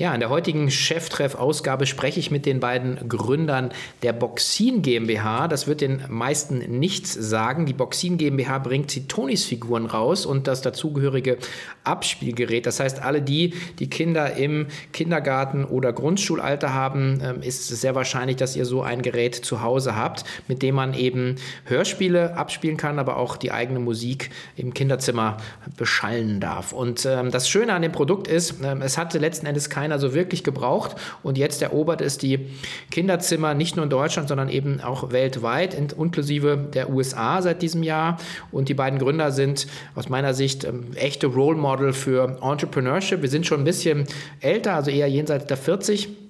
[0.00, 3.70] Ja, in der heutigen Cheftreff-Ausgabe spreche ich mit den beiden Gründern
[4.02, 5.46] der Boxin GmbH.
[5.46, 7.66] Das wird den meisten nichts sagen.
[7.66, 11.36] Die Boxin GmbH bringt die Tonis-Figuren raus und das dazugehörige
[11.84, 12.64] Abspielgerät.
[12.64, 17.94] Das heißt, alle die, die Kinder im Kindergarten oder Grundschulalter haben, ähm, ist es sehr
[17.94, 21.34] wahrscheinlich, dass ihr so ein Gerät zu Hause habt, mit dem man eben
[21.66, 25.36] Hörspiele abspielen kann, aber auch die eigene Musik im Kinderzimmer
[25.76, 26.72] beschallen darf.
[26.72, 29.98] Und ähm, das Schöne an dem Produkt ist, ähm, es hatte letzten Endes keine keiner
[29.98, 30.94] so wirklich gebraucht.
[31.22, 32.46] Und jetzt erobert es die
[32.90, 38.18] Kinderzimmer nicht nur in Deutschland, sondern eben auch weltweit, inklusive der USA seit diesem Jahr.
[38.52, 43.22] Und die beiden Gründer sind aus meiner Sicht ähm, echte Role Model für Entrepreneurship.
[43.22, 44.06] Wir sind schon ein bisschen
[44.40, 46.29] älter, also eher jenseits der 40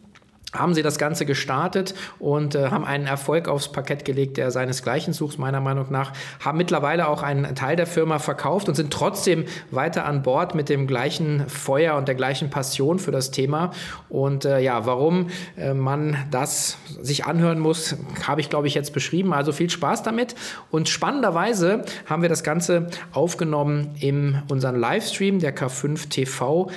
[0.52, 5.12] haben sie das Ganze gestartet und äh, haben einen Erfolg aufs Parkett gelegt, der seinesgleichen
[5.12, 9.44] sucht, meiner Meinung nach, haben mittlerweile auch einen Teil der Firma verkauft und sind trotzdem
[9.70, 13.70] weiter an Bord mit dem gleichen Feuer und der gleichen Passion für das Thema.
[14.08, 17.96] Und äh, ja, warum äh, man das sich anhören muss,
[18.26, 19.32] habe ich, glaube ich, jetzt beschrieben.
[19.32, 20.34] Also viel Spaß damit.
[20.70, 26.70] Und spannenderweise haben wir das Ganze aufgenommen in unserem Livestream der K5 TV.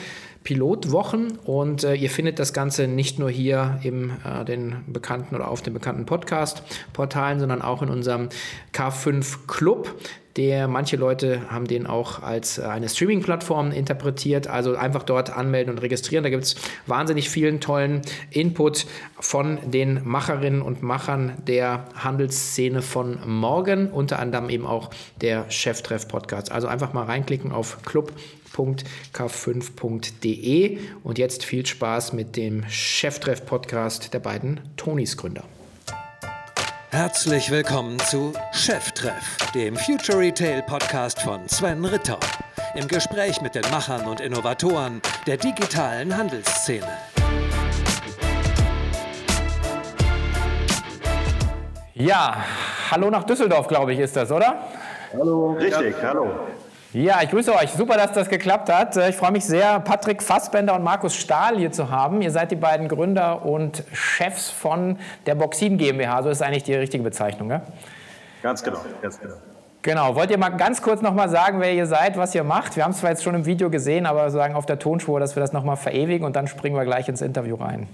[0.43, 5.47] Pilotwochen und äh, ihr findet das Ganze nicht nur hier im äh, den bekannten oder
[5.47, 8.29] auf den bekannten Podcast-Portalen, sondern auch in unserem
[8.73, 9.95] K5 Club.
[10.35, 14.47] Der, manche Leute haben den auch als äh, eine Streaming-Plattform interpretiert.
[14.47, 16.23] Also einfach dort anmelden und registrieren.
[16.23, 16.55] Da gibt es
[16.87, 18.87] wahnsinnig vielen tollen Input
[19.19, 23.91] von den Macherinnen und Machern der Handelsszene von morgen.
[23.91, 24.89] Unter anderem eben auch
[25.21, 26.51] der Cheftreff-Podcast.
[26.51, 28.11] Also einfach mal reinklicken auf Club
[28.53, 30.77] www.k5.de.
[31.03, 35.43] Und jetzt viel Spaß mit dem Cheftreff-Podcast der beiden Tonys-Gründer.
[36.91, 42.19] Herzlich willkommen zu Cheftreff, dem Future Retail Podcast von Sven Ritter.
[42.75, 46.87] Im Gespräch mit den Machern und Innovatoren der digitalen Handelsszene.
[51.95, 52.45] Ja,
[52.91, 54.67] hallo nach Düsseldorf, glaube ich, ist das, oder?
[55.13, 55.53] Hallo.
[55.53, 56.27] Richtig, hallo.
[56.93, 57.71] Ja, ich grüße euch.
[57.71, 58.95] Super, dass das geklappt hat.
[58.97, 62.21] Ich freue mich sehr, Patrick Fassbender und Markus Stahl hier zu haben.
[62.21, 66.21] Ihr seid die beiden Gründer und Chefs von der Boxin GmbH.
[66.21, 67.63] So ist eigentlich die richtige Bezeichnung, ja?
[68.43, 69.33] Ganz genau, ganz genau.
[69.81, 72.75] Genau, wollt ihr mal ganz kurz nochmal sagen, wer ihr seid, was ihr macht?
[72.75, 75.35] Wir haben es zwar jetzt schon im Video gesehen, aber sagen auf der Tonspur, dass
[75.35, 77.87] wir das nochmal verewigen und dann springen wir gleich ins Interview rein.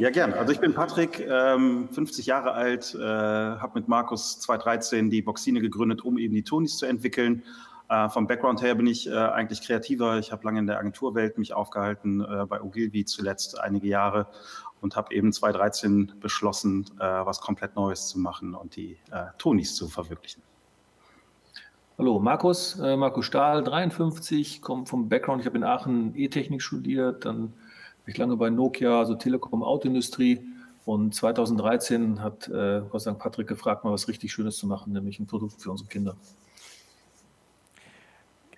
[0.00, 0.32] Ja, gern.
[0.32, 5.60] Also ich bin Patrick, 50 ähm, Jahre alt, äh, habe mit Markus 2013 die Boxine
[5.60, 7.44] gegründet, um eben die Tonis zu entwickeln
[7.90, 10.18] äh, vom Background her bin ich äh, eigentlich kreativer.
[10.18, 14.28] Ich habe lange in der Agenturwelt mich aufgehalten, äh, bei Ogilvy zuletzt einige Jahre
[14.80, 19.74] und habe eben 2013 beschlossen, äh, was komplett Neues zu machen und die äh, Tonis
[19.74, 20.40] zu verwirklichen.
[21.98, 25.40] Hallo, Markus, äh, Markus Stahl, 53, komme vom Background.
[25.40, 30.40] Ich habe in Aachen E-Technik studiert, dann war ich lange bei Nokia, also Telekom, Autoindustrie.
[30.86, 35.20] Und 2013 hat Gott sei Dank Patrick gefragt, mal was richtig Schönes zu machen, nämlich
[35.20, 36.16] ein Produkt für unsere Kinder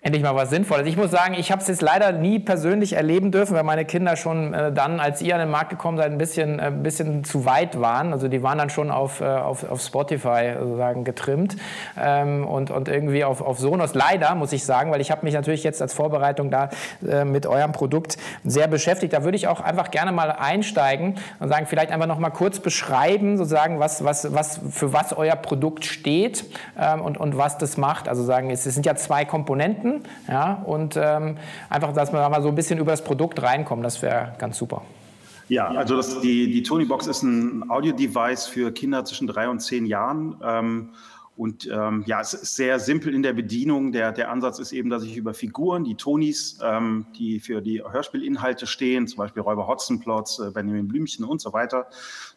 [0.03, 0.85] endlich mal was Sinnvolles.
[0.85, 4.17] Ich muss sagen, ich habe es jetzt leider nie persönlich erleben dürfen, weil meine Kinder
[4.17, 7.23] schon äh, dann, als ihr an den Markt gekommen seid, ein bisschen, äh, ein bisschen
[7.23, 8.11] zu weit waren.
[8.11, 11.55] Also die waren dann schon auf, äh, auf, auf Spotify sozusagen getrimmt
[11.97, 13.93] ähm, und, und irgendwie auf, auf Sonos.
[13.93, 16.69] Leider, muss ich sagen, weil ich habe mich natürlich jetzt als Vorbereitung da
[17.09, 19.13] äh, mit eurem Produkt sehr beschäftigt.
[19.13, 22.59] Da würde ich auch einfach gerne mal einsteigen und sagen, vielleicht einfach noch mal kurz
[22.59, 26.43] beschreiben, sozusagen, was, was, was, für was euer Produkt steht
[26.77, 28.09] ähm, und, und was das macht.
[28.09, 29.92] Also sagen, es, es sind ja zwei Komponenten
[30.27, 31.37] ja, und ähm,
[31.69, 34.57] einfach, dass wir da mal so ein bisschen über das Produkt reinkommen, das wäre ganz
[34.57, 34.81] super.
[35.49, 39.59] Ja, also das, die, die Tony Box ist ein Audio-Device für Kinder zwischen drei und
[39.59, 40.35] zehn Jahren.
[40.43, 40.89] Ähm,
[41.35, 43.91] und ähm, ja, es ist sehr simpel in der Bedienung.
[43.91, 47.81] Der, der Ansatz ist eben, dass ich über Figuren, die Tonis, ähm, die für die
[47.81, 51.87] Hörspielinhalte stehen, zum Beispiel Räuber Hotzenplotz, äh, Benjamin Blümchen und so weiter,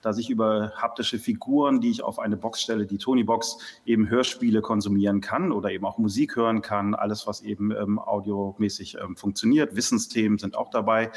[0.00, 4.62] dass ich über haptische Figuren, die ich auf eine Box stelle, die Tony-Box, eben Hörspiele
[4.62, 6.94] konsumieren kann oder eben auch Musik hören kann.
[6.94, 9.76] Alles, was eben ähm, audiomäßig ähm, funktioniert.
[9.76, 11.10] Wissensthemen sind auch dabei.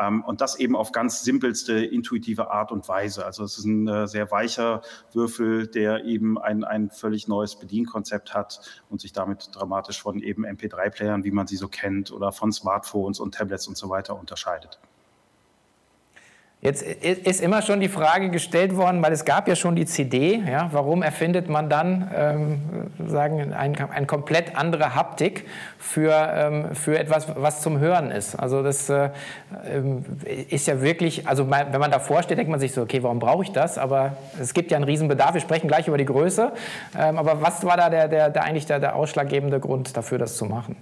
[0.00, 3.24] Ähm, und das eben auf ganz simpelste, intuitive Art und Weise.
[3.26, 4.82] Also es ist ein äh, sehr weicher
[5.12, 10.46] Würfel, der eben ein, ein völlig neues Bedienkonzept hat und sich damit dramatisch von eben
[10.46, 14.80] MP3-Playern, wie man sie so kennt, oder von Smartphones und Tablets und so weiter unterscheidet.
[16.62, 20.42] Jetzt ist immer schon die Frage gestellt worden, weil es gab ja schon die CD.
[20.46, 22.60] Ja, warum erfindet man dann ähm,
[23.08, 25.46] sagen eine ein komplett andere Haptik
[25.78, 28.34] für, ähm, für etwas, was zum Hören ist?
[28.34, 29.08] Also das äh,
[29.64, 30.04] ähm,
[30.50, 33.42] ist ja wirklich, also wenn man davor steht, denkt man sich so, okay, warum brauche
[33.42, 33.78] ich das?
[33.78, 35.32] Aber es gibt ja einen Riesenbedarf.
[35.32, 36.52] Wir sprechen gleich über die Größe.
[36.98, 40.36] Ähm, aber was war da der, der, der eigentlich der, der ausschlaggebende Grund dafür, das
[40.36, 40.76] zu machen?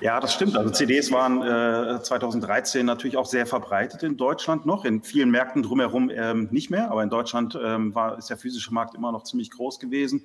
[0.00, 0.56] Ja, das stimmt.
[0.56, 4.84] Also CDs waren äh, 2013 natürlich auch sehr verbreitet in Deutschland noch.
[4.84, 8.72] In vielen Märkten drumherum ähm, nicht mehr, aber in Deutschland ähm, war, ist der physische
[8.72, 10.24] Markt immer noch ziemlich groß gewesen.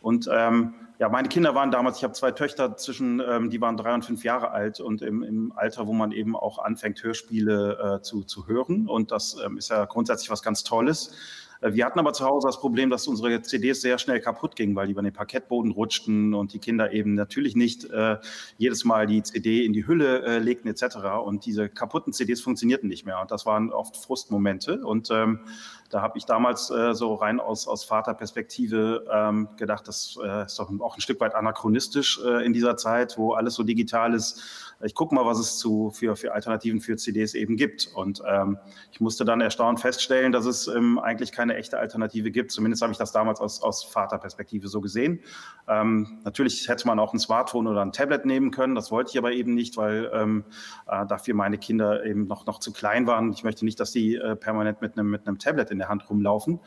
[0.00, 3.76] Und ähm, ja, meine Kinder waren damals, ich habe zwei Töchter zwischen, ähm, die waren
[3.76, 7.98] drei und fünf Jahre alt und im, im Alter, wo man eben auch anfängt, Hörspiele
[7.98, 8.88] äh, zu, zu hören.
[8.88, 11.14] Und das ähm, ist ja grundsätzlich was ganz Tolles.
[11.62, 14.76] Äh, wir hatten aber zu Hause das Problem, dass unsere CDs sehr schnell kaputt gingen,
[14.76, 18.18] weil die über den Parkettboden rutschten und die Kinder eben natürlich nicht äh,
[18.58, 20.96] jedes Mal die CD in die Hülle äh, legten etc.
[21.24, 23.20] Und diese kaputten CDs funktionierten nicht mehr.
[23.20, 24.84] Und das waren oft Frustmomente.
[24.84, 25.40] Und ähm,
[25.92, 30.58] da habe ich damals äh, so rein aus, aus Vaterperspektive ähm, gedacht, das äh, ist
[30.58, 34.72] doch auch ein Stück weit anachronistisch äh, in dieser Zeit, wo alles so digital ist
[34.84, 37.88] ich gucke mal, was es zu, für, für Alternativen für CDs eben gibt.
[37.94, 38.58] Und ähm,
[38.90, 42.50] ich musste dann erstaunt feststellen, dass es ähm, eigentlich keine echte Alternative gibt.
[42.50, 45.20] Zumindest habe ich das damals aus, aus Vaterperspektive so gesehen.
[45.68, 48.74] Ähm, natürlich hätte man auch ein Smartphone oder ein Tablet nehmen können.
[48.74, 50.44] Das wollte ich aber eben nicht, weil ähm,
[50.88, 53.32] äh, dafür meine Kinder eben noch, noch zu klein waren.
[53.32, 56.60] Ich möchte nicht, dass die äh, permanent mit einem, mit Tablet in der Hand rumlaufen.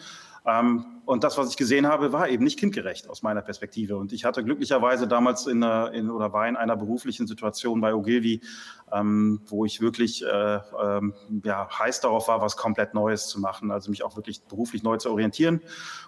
[0.46, 3.98] Ähm, und das, was ich gesehen habe, war eben nicht kindgerecht aus meiner Perspektive.
[3.98, 8.42] Und ich hatte glücklicherweise damals in, in oder war in einer beruflichen Situation bei Ogilvy,
[8.92, 11.14] ähm, wo ich wirklich äh, ähm,
[11.44, 14.98] ja, heiß darauf war, was komplett Neues zu machen, also mich auch wirklich beruflich neu
[14.98, 15.62] zu orientieren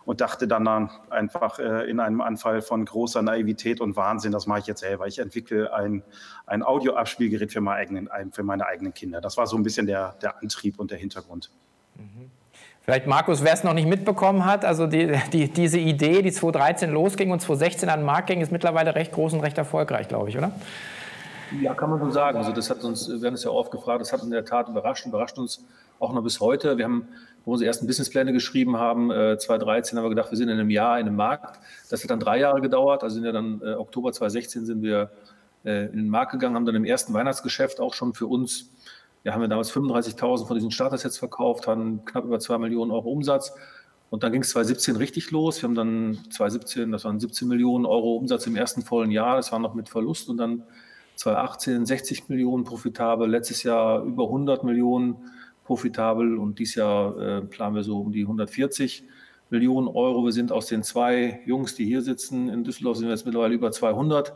[0.06, 4.48] und dachte dann, dann einfach äh, in einem Anfall von großer Naivität und Wahnsinn, das
[4.48, 5.08] mache ich jetzt selber.
[5.08, 6.04] Ich entwickle ein,
[6.46, 9.22] ein Audioabspielgerät für meine, eigenen, für meine eigenen Kinder.
[9.22, 11.52] Das war so ein bisschen der, der Antrieb und der Hintergrund.
[11.96, 12.32] Mhm.
[12.90, 16.90] Vielleicht Markus, wer es noch nicht mitbekommen hat, also die, die, diese Idee, die 2013
[16.90, 20.30] losging und 2016 an den Markt ging, ist mittlerweile recht groß und recht erfolgreich, glaube
[20.30, 20.54] ich, oder?
[21.62, 22.38] Ja, kann man so sagen.
[22.38, 24.70] Also das hat uns, wir haben es ja oft gefragt, das hat in der Tat
[24.70, 25.66] überrascht und überrascht uns
[26.00, 26.78] auch noch bis heute.
[26.78, 27.10] Wir haben,
[27.44, 30.70] wo unsere ersten Businesspläne geschrieben haben, äh, 2013 haben wir gedacht, wir sind in einem
[30.70, 31.60] Jahr in einem Markt.
[31.90, 33.04] Das hat dann drei Jahre gedauert.
[33.04, 35.12] Also sind ja dann äh, Oktober 2016 sind wir
[35.66, 38.70] äh, in den Markt gegangen, haben dann im ersten Weihnachtsgeschäft auch schon für uns
[39.24, 43.10] wir haben ja damals 35.000 von diesen Starter-Sets verkauft, hatten knapp über 2 Millionen Euro
[43.12, 43.54] Umsatz.
[44.10, 45.62] Und dann ging es 2017 richtig los.
[45.62, 49.36] Wir haben dann 2017, das waren 17 Millionen Euro Umsatz im ersten vollen Jahr.
[49.36, 50.30] Das war noch mit Verlust.
[50.30, 50.64] Und dann
[51.16, 53.30] 2018 60 Millionen profitabel.
[53.30, 55.18] Letztes Jahr über 100 Millionen
[55.66, 56.38] profitabel.
[56.38, 59.04] Und dieses Jahr äh, planen wir so um die 140
[59.50, 60.24] Millionen Euro.
[60.26, 63.54] Wir sind aus den zwei Jungs, die hier sitzen in Düsseldorf, sind wir jetzt mittlerweile
[63.54, 64.34] über 200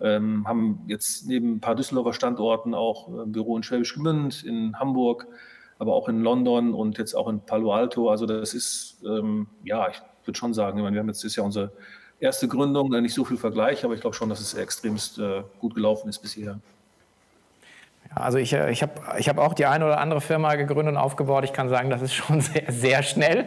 [0.00, 4.78] ähm, haben jetzt neben ein paar Düsseldorfer Standorten auch ein Büro in Schwäbisch Gmünd, in
[4.78, 5.26] Hamburg,
[5.78, 8.10] aber auch in London und jetzt auch in Palo Alto.
[8.10, 11.42] Also das ist, ähm, ja, ich würde schon sagen, wir haben jetzt das ist ja
[11.42, 11.72] unsere
[12.20, 15.74] erste Gründung, nicht so viel Vergleich, aber ich glaube schon, dass es extremst äh, gut
[15.74, 16.60] gelaufen ist bisher.
[18.14, 20.96] Also ich, äh, ich habe ich hab auch die eine oder andere Firma gegründet und
[20.96, 21.44] aufgebaut.
[21.44, 23.44] Ich kann sagen, das ist schon sehr, sehr schnell.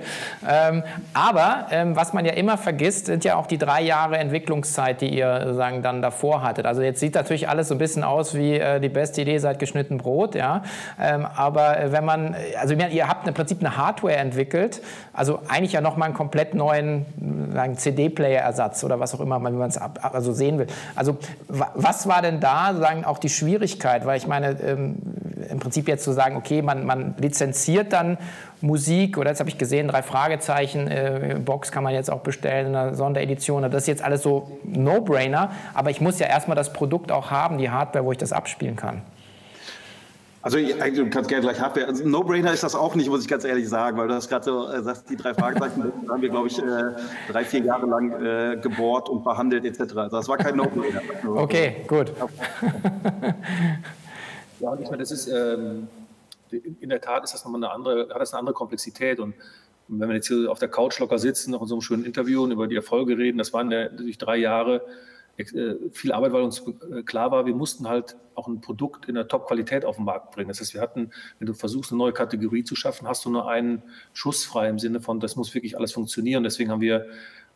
[0.47, 0.83] Ähm,
[1.13, 5.09] aber ähm, was man ja immer vergisst, sind ja auch die drei Jahre Entwicklungszeit, die
[5.09, 6.65] ihr sagen, dann davor hattet.
[6.65, 9.59] Also jetzt sieht natürlich alles so ein bisschen aus wie äh, die beste Idee seit
[9.59, 10.35] geschnitten Brot.
[10.35, 10.63] Ja?
[11.01, 14.81] Ähm, aber äh, wenn man, also ihr habt im Prinzip eine Hardware entwickelt,
[15.13, 17.05] also eigentlich ja nochmal einen komplett neuen
[17.75, 20.67] CD-Player-Ersatz oder was auch immer, wenn man es also sehen will.
[20.95, 21.17] Also
[21.47, 24.05] was war denn da sagen auch die Schwierigkeit?
[24.05, 24.95] Weil ich meine, ähm,
[25.49, 28.17] im Prinzip jetzt zu sagen, okay, man, man lizenziert dann
[28.61, 32.67] Musik oder jetzt habe ich gesehen, drei Fragezeichen, äh, Box kann man jetzt auch bestellen
[32.67, 33.63] in einer Sonderedition.
[33.63, 37.57] Das ist jetzt alles so No-Brainer, aber ich muss ja erstmal das Produkt auch haben,
[37.57, 39.01] die Hardware, wo ich das abspielen kann.
[40.41, 41.87] Also du kannst gerne gleich Hardware.
[41.87, 44.45] Also No-Brainer ist das auch nicht, muss ich ganz ehrlich sagen, weil du hast gerade
[44.45, 46.63] so äh, sagst, die drei Fragezeichen, haben wir, glaube ich, äh,
[47.29, 49.95] drei, vier Jahre lang äh, gebohrt und behandelt etc.
[49.95, 51.01] Also das war kein No-Brainer.
[51.35, 52.13] Okay, gut.
[54.59, 55.87] Ja, und ich meine, das ist ähm,
[56.51, 59.19] in der Tat ist das nochmal eine andere, hat das eine andere Komplexität.
[59.19, 59.35] Und
[59.87, 62.43] wenn wir jetzt hier auf der Couch locker sitzen, noch in so einem schönen Interview
[62.43, 64.85] und über die Erfolge reden, das waren ja natürlich drei Jahre
[65.37, 66.61] äh, viel Arbeit, weil uns
[66.91, 70.31] äh, klar war, wir mussten halt auch ein Produkt in der Top-Qualität auf den Markt
[70.31, 70.49] bringen.
[70.49, 73.49] Das heißt, wir hatten, wenn du versuchst, eine neue Kategorie zu schaffen, hast du nur
[73.49, 73.81] einen
[74.13, 76.43] Schuss frei im Sinne von, das muss wirklich alles funktionieren.
[76.43, 77.05] Deswegen haben wir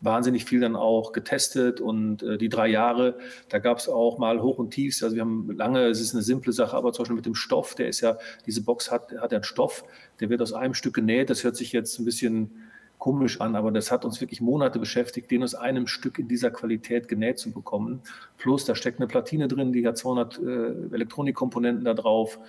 [0.04, 3.18] wahnsinnig viel dann auch getestet und äh, die drei Jahre,
[3.50, 5.02] da gab es auch mal Hoch und Tiefs.
[5.02, 7.74] Also wir haben lange, es ist eine simple Sache, aber zum Beispiel mit dem Stoff,
[7.76, 9.86] der ist ja, diese Box hat, hat ja einen Stoff,
[10.20, 11.30] der wird aus einem Stück genäht.
[11.30, 12.52] Das hört sich jetzt ein bisschen
[12.98, 16.52] komisch an, aber das hat uns wirklich Monate beschäftigt, den aus einem Stück in dieser
[16.52, 18.02] Qualität genäht zu bekommen.
[18.38, 22.40] Plus, da steckt eine Platine drin, die hat 200 äh, Elektronikkomponenten da drauf.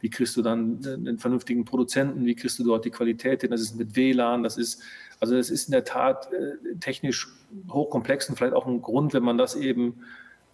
[0.00, 2.24] Wie kriegst du dann einen vernünftigen Produzenten?
[2.24, 3.50] Wie kriegst du dort die Qualität hin?
[3.50, 4.82] Das ist mit WLAN, das ist
[5.20, 7.28] also es ist in der Tat äh, technisch
[7.70, 10.02] hochkomplex und vielleicht auch ein Grund, wenn man das eben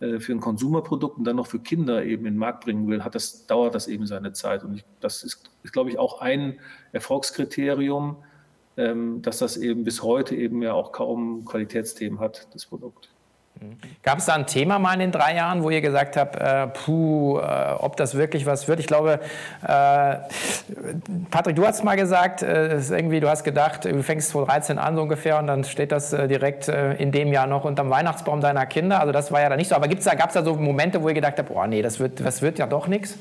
[0.00, 3.04] äh, für ein Konsumerprodukt und dann noch für Kinder eben in den Markt bringen will,
[3.04, 4.64] hat das, dauert das eben seine Zeit.
[4.64, 6.58] Und ich, das ist, ist, glaube ich, auch ein
[6.92, 8.16] Erfolgskriterium,
[8.76, 13.08] ähm, dass das eben bis heute eben ja auch kaum Qualitätsthemen hat, das Produkt.
[14.02, 16.66] Gab es da ein Thema mal in den drei Jahren, wo ihr gesagt habt, äh,
[16.66, 18.80] puh, äh, ob das wirklich was wird?
[18.80, 19.18] Ich glaube,
[19.62, 20.16] äh,
[21.30, 25.02] Patrick, du hast mal gesagt, äh, irgendwie, du hast gedacht, du fängst 2013 an so
[25.02, 28.66] ungefähr und dann steht das äh, direkt äh, in dem Jahr noch unterm Weihnachtsbaum deiner
[28.66, 29.00] Kinder.
[29.00, 29.74] Also das war ja da nicht so.
[29.74, 32.20] Aber da, gab es da so Momente, wo ihr gedacht habt, boah, nee, das wird,
[32.20, 33.18] das wird ja doch nichts?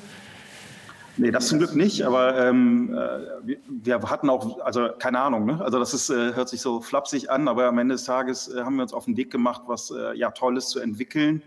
[1.18, 2.90] Nee, das zum Glück nicht, aber ähm,
[3.44, 5.62] wir, wir, hatten auch, also keine Ahnung, ne?
[5.62, 8.62] also das ist, äh, hört sich so flapsig an, aber am Ende des Tages äh,
[8.62, 11.42] haben wir uns auf den Weg gemacht, was äh, ja Tolles zu entwickeln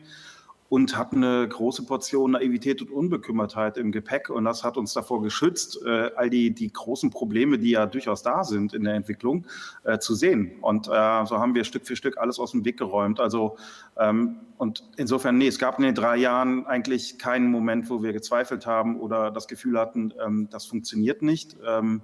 [0.68, 4.28] und hatten eine große Portion Naivität und Unbekümmertheit im Gepäck.
[4.28, 8.22] Und das hat uns davor geschützt, äh, all die, die großen Probleme, die ja durchaus
[8.22, 9.46] da sind in der Entwicklung,
[9.84, 10.52] äh, zu sehen.
[10.60, 13.18] Und äh, so haben wir Stück für Stück alles aus dem Weg geräumt.
[13.18, 13.56] Also,
[13.96, 18.12] ähm, und insofern, nee, es gab in den drei Jahren eigentlich keinen Moment, wo wir
[18.12, 21.56] gezweifelt haben oder das Gefühl hatten, ähm, das funktioniert nicht.
[21.66, 22.02] Ähm,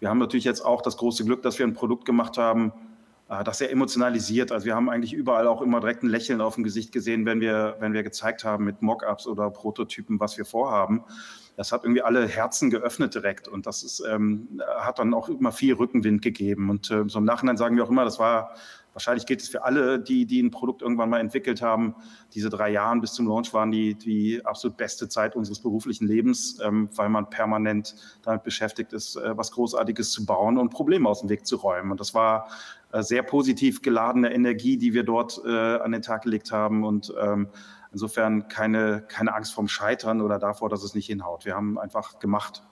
[0.00, 2.72] wir haben natürlich jetzt auch das große Glück, dass wir ein Produkt gemacht haben,
[3.44, 4.52] das sehr emotionalisiert.
[4.52, 7.40] Also wir haben eigentlich überall auch immer direkt ein Lächeln auf dem Gesicht gesehen, wenn
[7.40, 11.04] wir, wenn wir gezeigt haben mit Mockups oder Prototypen, was wir vorhaben.
[11.56, 15.52] Das hat irgendwie alle Herzen geöffnet direkt und das ist, ähm, hat dann auch immer
[15.52, 16.68] viel Rückenwind gegeben.
[16.68, 18.54] Und äh, so im Nachhinein sagen wir auch immer, das war
[18.92, 21.94] wahrscheinlich gilt es für alle, die, die ein Produkt irgendwann mal entwickelt haben.
[22.34, 26.58] Diese drei Jahre bis zum Launch waren die, die absolut beste Zeit unseres beruflichen Lebens,
[26.62, 31.20] ähm, weil man permanent damit beschäftigt ist, äh, was Großartiges zu bauen und Probleme aus
[31.20, 31.90] dem Weg zu räumen.
[31.90, 32.48] Und das war
[32.81, 37.12] äh, sehr positiv geladene Energie, die wir dort äh, an den Tag gelegt haben und
[37.20, 37.48] ähm,
[37.92, 41.44] insofern keine, keine Angst vorm Scheitern oder davor, dass es nicht hinhaut.
[41.44, 42.62] Wir haben einfach gemacht.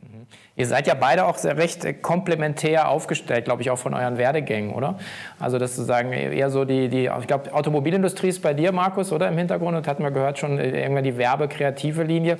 [0.00, 0.26] Mhm.
[0.56, 4.18] Ihr seid ja beide auch sehr recht äh, komplementär aufgestellt, glaube ich, auch von euren
[4.18, 4.98] Werdegängen, oder?
[5.38, 9.12] Also das zu sagen, eher so die, die ich glaube, Automobilindustrie ist bei dir, Markus,
[9.12, 12.38] oder im Hintergrund, das hatten wir gehört schon, irgendwann die werbekreative Linie.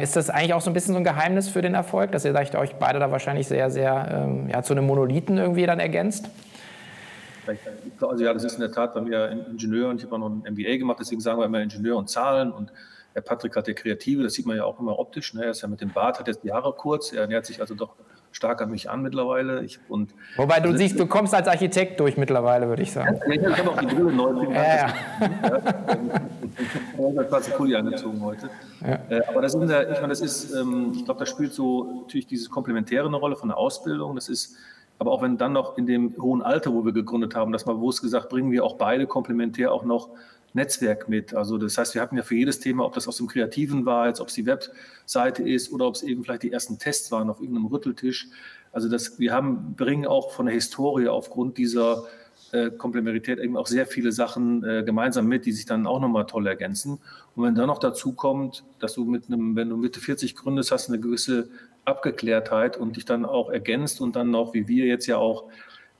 [0.00, 2.34] Ist das eigentlich auch so ein bisschen so ein Geheimnis für den Erfolg, dass ihr
[2.34, 6.28] euch beide da wahrscheinlich sehr, sehr ähm, ja, zu einem Monolithen irgendwie dann ergänzt?
[8.00, 10.30] Also ja, das ist in der Tat bei mir Ingenieur und ich habe auch noch
[10.30, 12.72] ein MBA gemacht, deswegen sagen wir immer Ingenieur und Zahlen und
[13.14, 15.44] der Patrick hat der Kreative, das sieht man ja auch immer optisch, ne?
[15.44, 17.74] er ist ja mit dem Bart, hat jetzt die Haare kurz, er nähert sich also
[17.74, 17.94] doch
[18.34, 19.62] stark an mich an mittlerweile.
[19.64, 23.20] Ich, und Wobei du siehst, du kommst als Architekt durch mittlerweile, würde ich sagen.
[23.26, 24.52] Ja, ich habe auch die Brille neu.
[24.52, 24.94] Ja, ja.
[26.56, 28.48] Ich habe schwarze Pulli angezogen heute.
[28.80, 29.00] Ja.
[29.08, 32.28] Äh, aber das ist, ich meine, das ist, ähm, ich glaube, da spielt so natürlich
[32.28, 34.14] diese Komplementäre eine Rolle von der Ausbildung.
[34.14, 34.56] Das ist
[34.98, 37.74] aber auch wenn dann noch in dem hohen Alter, wo wir gegründet haben, dass mal
[37.74, 40.10] bewusst gesagt, bringen wir auch beide komplementär auch noch
[40.54, 41.34] Netzwerk mit.
[41.34, 44.06] Also das heißt, wir hatten ja für jedes Thema, ob das aus dem Kreativen war,
[44.06, 47.28] jetzt ob es die Webseite ist oder ob es eben vielleicht die ersten Tests waren
[47.28, 48.28] auf irgendeinem Rütteltisch.
[48.72, 52.04] Also das, wir haben, bringen auch von der Historie aufgrund dieser
[52.52, 56.26] äh, Komplementarität eben auch sehr viele Sachen äh, gemeinsam mit, die sich dann auch nochmal
[56.26, 57.00] toll ergänzen.
[57.34, 60.70] Und wenn dann noch dazu kommt, dass du mit einem, wenn du Mitte 40 gründest,
[60.70, 61.48] hast eine gewisse
[61.84, 65.44] Abgeklärtheit und dich dann auch ergänzt und dann noch, wie wir jetzt ja auch,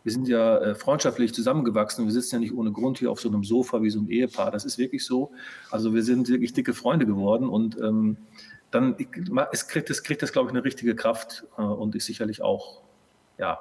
[0.03, 2.05] wir sind ja äh, freundschaftlich zusammengewachsen.
[2.05, 4.51] Wir sitzen ja nicht ohne Grund hier auf so einem Sofa wie so ein Ehepaar.
[4.51, 5.33] Das ist wirklich so.
[5.71, 8.19] Also wir sind wirklich dicke Freunde geworden und ähm,
[8.71, 8.97] dann
[9.53, 12.83] es kriegt es, kriegt es, glaube ich, eine richtige Kraft äh, und ist sicherlich auch
[13.39, 13.61] ja,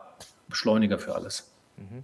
[0.49, 1.53] Beschleuniger für alles.
[1.77, 2.03] Mhm.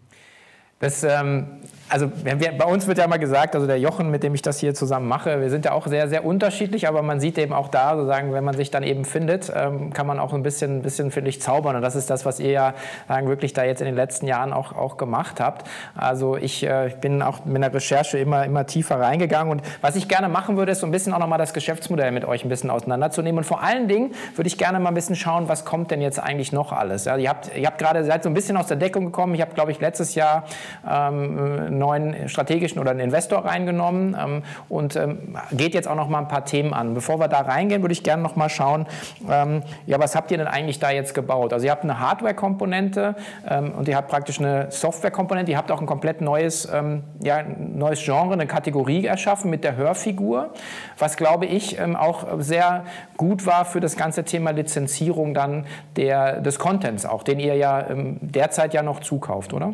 [0.80, 1.48] Das, ähm,
[1.90, 4.60] also wir, bei uns wird ja mal gesagt, also der Jochen, mit dem ich das
[4.60, 7.68] hier zusammen mache, wir sind ja auch sehr, sehr unterschiedlich, aber man sieht eben auch
[7.68, 11.12] da, sozusagen, wenn man sich dann eben findet, ähm, kann man auch ein bisschen, bisschen
[11.12, 11.76] finde ich, zaubern.
[11.76, 12.74] Und das ist das, was ihr ja
[13.08, 15.68] sagen, wirklich da jetzt in den letzten Jahren auch, auch gemacht habt.
[15.96, 19.52] Also ich, äh, ich bin auch mit der Recherche immer, immer tiefer reingegangen.
[19.52, 22.24] Und was ich gerne machen würde, ist so ein bisschen auch nochmal das Geschäftsmodell mit
[22.24, 23.40] euch ein bisschen auseinanderzunehmen.
[23.40, 26.20] Und vor allen Dingen würde ich gerne mal ein bisschen schauen, was kommt denn jetzt
[26.20, 27.06] eigentlich noch alles.
[27.06, 29.34] Ja, ihr habt, ihr habt gerade, seid so ein bisschen aus der Deckung gekommen.
[29.34, 30.46] Ich habe, glaube ich, letztes Jahr
[30.90, 36.20] ähm, neuen strategischen oder einen Investor reingenommen ähm, und ähm, geht jetzt auch noch mal
[36.20, 36.94] ein paar Themen an.
[36.94, 38.86] Bevor wir da reingehen, würde ich gerne noch mal schauen,
[39.30, 41.54] ähm, ja, was habt ihr denn eigentlich da jetzt gebaut?
[41.54, 43.16] Also ihr habt eine Hardware-Komponente
[43.50, 45.52] ähm, und ihr habt praktisch eine Software-Komponente.
[45.52, 49.76] Ihr habt auch ein komplett neues, ähm, ja, neues Genre, eine Kategorie erschaffen mit der
[49.76, 50.54] Hörfigur,
[50.98, 52.84] was glaube ich auch sehr
[53.18, 57.86] gut war für das ganze Thema Lizenzierung dann der, des Contents auch, den ihr ja
[57.90, 59.74] derzeit ja noch zukauft, oder?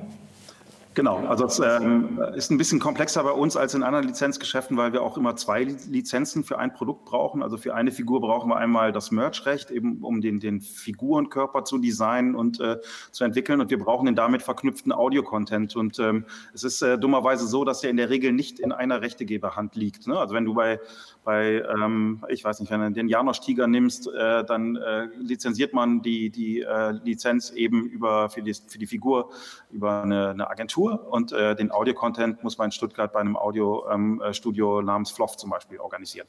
[0.96, 4.94] Genau, also es ähm, ist ein bisschen komplexer bei uns als in anderen Lizenzgeschäften, weil
[4.94, 7.44] wir auch immer zwei Lizenzen für ein Produkt brauchen.
[7.44, 11.80] Also für eine Figur brauchen wir einmal das Merch-Recht, eben um den, den Figurenkörper zu
[11.80, 12.78] designen und äh,
[13.12, 13.60] zu entwickeln.
[13.60, 15.76] Und wir brauchen den damit verknüpften Audio-Content.
[15.76, 19.02] Und ähm, es ist äh, dummerweise so, dass der in der Regel nicht in einer
[19.02, 20.08] Rechtegeberhand liegt.
[20.08, 20.18] Ne?
[20.18, 20.80] Also wenn du bei
[21.26, 26.02] bei, ähm, ich weiß nicht, wenn du den Janosch-Tiger nimmst, äh, dann äh, lizenziert man
[26.02, 29.32] die, die äh, Lizenz eben über, für, die, für die Figur
[29.72, 34.80] über eine, eine Agentur und äh, den Audio-Content muss man in Stuttgart bei einem Audiostudio
[34.80, 36.28] ähm, namens Floff zum Beispiel organisieren.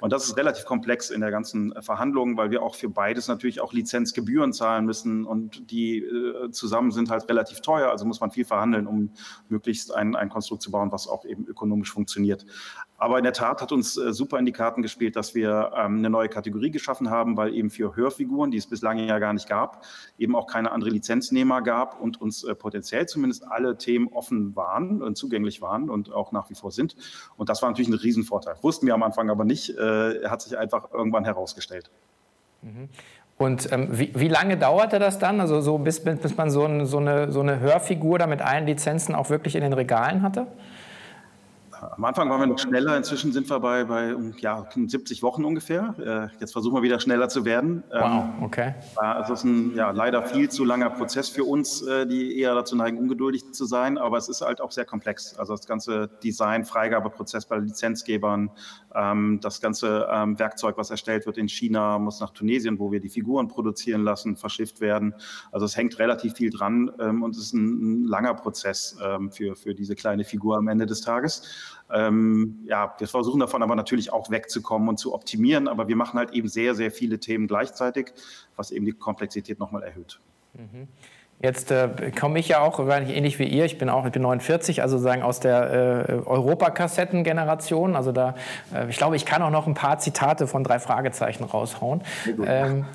[0.00, 3.60] Und das ist relativ komplex in der ganzen Verhandlung, weil wir auch für beides natürlich
[3.60, 8.30] auch Lizenzgebühren zahlen müssen und die äh, zusammen sind halt relativ teuer, also muss man
[8.30, 9.10] viel verhandeln, um
[9.50, 12.46] möglichst ein, ein Konstrukt zu bauen, was auch eben ökonomisch funktioniert.
[13.00, 15.98] Aber in der Tat hat uns äh, super in die Karten gespielt, dass wir ähm,
[15.98, 19.48] eine neue Kategorie geschaffen haben, weil eben für Hörfiguren, die es bislang ja gar nicht
[19.48, 19.86] gab,
[20.18, 25.00] eben auch keine andere Lizenznehmer gab und uns äh, potenziell zumindest alle Themen offen waren
[25.00, 26.96] und zugänglich waren und auch nach wie vor sind.
[27.36, 28.56] Und das war natürlich ein Riesenvorteil.
[28.62, 31.90] Wussten wir am Anfang aber nicht, äh, hat sich einfach irgendwann herausgestellt.
[32.62, 32.88] Mhm.
[33.36, 36.86] Und ähm, wie, wie, lange dauerte das dann, also so bis, bis man so, ein,
[36.86, 40.48] so, eine, so eine Hörfigur da mit allen Lizenzen auch wirklich in den Regalen hatte?
[41.80, 45.94] Am Anfang waren wir noch schneller, inzwischen sind wir bei, bei ja, 70 Wochen ungefähr.
[45.98, 47.84] Äh, jetzt versuchen wir wieder schneller zu werden.
[47.92, 48.74] Ähm, wow, okay.
[48.96, 52.54] Also es ist ein ja, leider viel zu langer Prozess für uns, äh, die eher
[52.54, 55.38] dazu neigen, ungeduldig zu sein, aber es ist halt auch sehr komplex.
[55.38, 58.50] Also das ganze Design, Freigabeprozess bei Lizenzgebern,
[58.94, 63.00] ähm, das ganze ähm, Werkzeug, was erstellt wird in China, muss nach Tunesien, wo wir
[63.00, 65.14] die Figuren produzieren lassen, verschifft werden.
[65.52, 68.96] Also es hängt relativ viel dran und es ist ein, ein langer Prozess
[69.30, 71.42] für, für diese kleine Figur am Ende des Tages.
[71.90, 76.18] Ähm, ja, wir versuchen davon aber natürlich auch wegzukommen und zu optimieren, aber wir machen
[76.18, 78.12] halt eben sehr, sehr viele Themen gleichzeitig,
[78.56, 80.20] was eben die Komplexität nochmal erhöht.
[80.54, 80.88] Mhm.
[81.40, 84.82] Jetzt äh, komme ich ja auch, ähnlich wie ihr, ich bin auch, ich bin 49,
[84.82, 87.94] also sagen aus der äh, Europakassetten-Generation.
[87.94, 88.34] Also da,
[88.74, 92.02] äh, ich glaube, ich kann auch noch ein paar Zitate von drei Fragezeichen raushauen.
[92.44, 92.86] Ähm,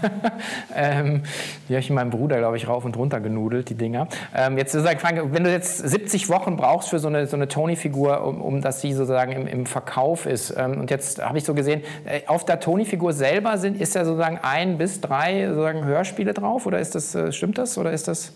[0.74, 1.24] ähm,
[1.68, 4.08] die habe ich meinem Bruder, glaube ich, rauf und runter genudelt, die Dinger.
[4.34, 7.48] Ähm, jetzt sozusagen, Frank, wenn du jetzt 70 Wochen brauchst für so eine, so eine
[7.48, 10.54] Tony-Figur, um, um dass sie sozusagen im, im Verkauf ist.
[10.56, 14.06] Ähm, und jetzt habe ich so gesehen, äh, auf der Tony-Figur selber sind, ist ja
[14.06, 17.73] sozusagen ein bis drei sozusagen Hörspiele drauf oder ist das, äh, stimmt das?
[17.78, 18.32] Oder ist das?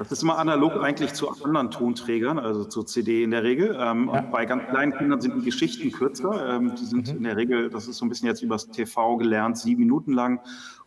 [0.00, 3.76] Das ist immer analog eigentlich zu anderen Tonträgern, also zur CD in der Regel.
[3.78, 4.22] Ähm, ja.
[4.22, 6.56] Bei ganz kleinen Kindern sind die Geschichten kürzer.
[6.56, 7.18] Ähm, die sind mhm.
[7.18, 10.40] in der Regel, das ist so ein bisschen jetzt übers TV gelernt, sieben Minuten lang.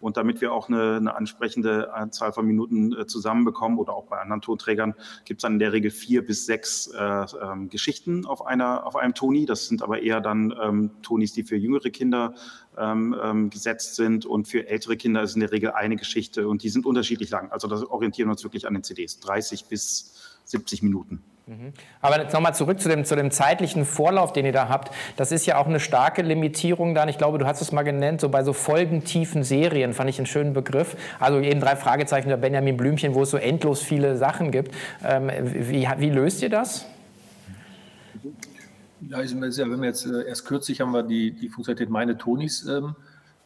[0.03, 4.19] Und damit wir auch eine, eine ansprechende Anzahl von Minuten äh, zusammenbekommen oder auch bei
[4.19, 8.45] anderen Tonträgern, gibt es dann in der Regel vier bis sechs äh, ähm, Geschichten auf,
[8.45, 9.45] einer, auf einem Toni.
[9.45, 12.35] Das sind aber eher dann ähm, Tonis, die für jüngere Kinder
[12.77, 14.25] ähm, ähm, gesetzt sind.
[14.25, 17.49] Und für ältere Kinder ist in der Regel eine Geschichte und die sind unterschiedlich lang.
[17.53, 19.21] Also das orientieren wir uns wirklich an den CDs.
[19.21, 21.23] 30 bis 70 Minuten.
[21.45, 21.73] Mhm.
[21.99, 24.93] Aber jetzt nochmal zurück zu dem, zu dem zeitlichen Vorlauf, den ihr da habt.
[25.17, 27.09] Das ist ja auch eine starke Limitierung dann.
[27.09, 30.25] Ich glaube, du hast es mal genannt, so bei so folgentiefen Serien, fand ich einen
[30.25, 30.95] schönen Begriff.
[31.19, 34.73] Also eben drei Fragezeichen der Benjamin Blümchen, wo es so endlos viele Sachen gibt.
[35.05, 36.85] Ähm, wie, wie löst ihr das?
[39.09, 42.95] Ja, wenn wir jetzt äh, erst kürzlich haben wir die, die Funktionalität Meine Tonis ähm,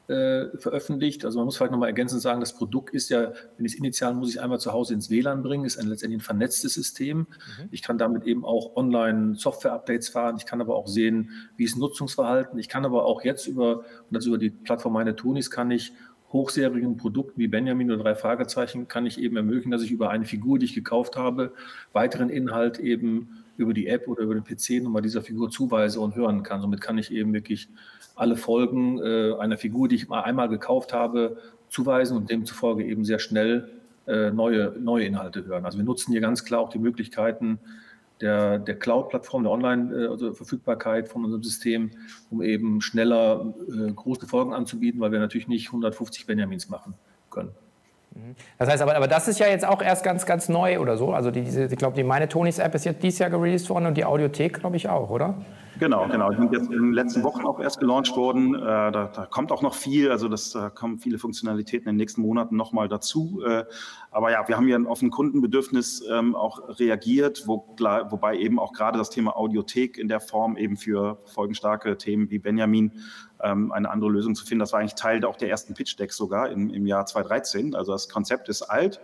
[0.08, 1.26] äh, veröffentlicht.
[1.26, 4.14] Also man muss vielleicht nochmal ergänzend sagen, das Produkt ist ja, wenn ich es initial
[4.14, 7.20] muss ich einmal zu Hause ins WLAN bringen, ist ein letztendlich ein vernetztes System.
[7.20, 7.70] Mhm.
[7.72, 10.36] Ich kann damit eben auch online Software-Updates fahren.
[10.38, 12.58] Ich kann aber auch sehen, wie ist Nutzungsverhalten.
[12.58, 15.94] Ich kann aber auch jetzt über, und das über die Plattform Meine Tonis kann ich
[16.34, 20.26] hochserigen Produkten wie Benjamin oder drei Fragezeichen kann ich eben ermöglichen, dass ich über eine
[20.26, 21.54] Figur, die ich gekauft habe,
[21.94, 26.16] weiteren Inhalt eben über die App oder über den PC nochmal dieser Figur zuweise und
[26.16, 26.62] hören kann.
[26.62, 27.70] Somit kann ich eben wirklich
[28.16, 31.38] alle Folgen äh, einer Figur, die ich mal einmal gekauft habe,
[31.70, 33.70] zuweisen und demzufolge eben sehr schnell
[34.06, 35.66] äh, neue, neue Inhalte hören.
[35.66, 37.60] Also wir nutzen hier ganz klar auch die Möglichkeiten
[38.22, 41.92] der, der Cloud-Plattform, der Online-Verfügbarkeit äh, von unserem System,
[42.30, 46.96] um eben schneller äh, große Folgen anzubieten, weil wir natürlich nicht 150 Benjamins machen
[47.30, 47.52] können.
[48.16, 48.36] Mhm.
[48.58, 51.14] Das heißt aber, aber das ist ja jetzt auch erst ganz, ganz neu oder so.
[51.14, 53.86] Also die, diese, ich glaube, die Meine Tonis App ist jetzt dieses Jahr gereleased worden
[53.86, 55.36] und die Audiothek, glaube ich, auch, oder?
[55.80, 56.30] Genau, genau.
[56.32, 58.56] Die sind jetzt in den letzten Wochen auch erst gelauncht worden.
[58.56, 61.98] Äh, da, da, kommt auch noch viel, also das, da kommen viele Funktionalitäten in den
[61.98, 63.42] nächsten Monaten nochmal dazu.
[63.46, 63.66] Äh,
[64.12, 68.74] aber ja, wir haben hier auf ein Kundenbedürfnis ähm, auch reagiert, wo, wobei eben auch
[68.74, 72.92] gerade das Thema Audiothek in der Form eben für folgenstarke Themen wie Benjamin
[73.44, 74.60] ähm, eine andere Lösung zu finden.
[74.60, 77.76] Das war eigentlich Teil auch der ersten Pitch-Decks sogar im, im Jahr 2013.
[77.76, 79.00] Also das Konzept ist alt.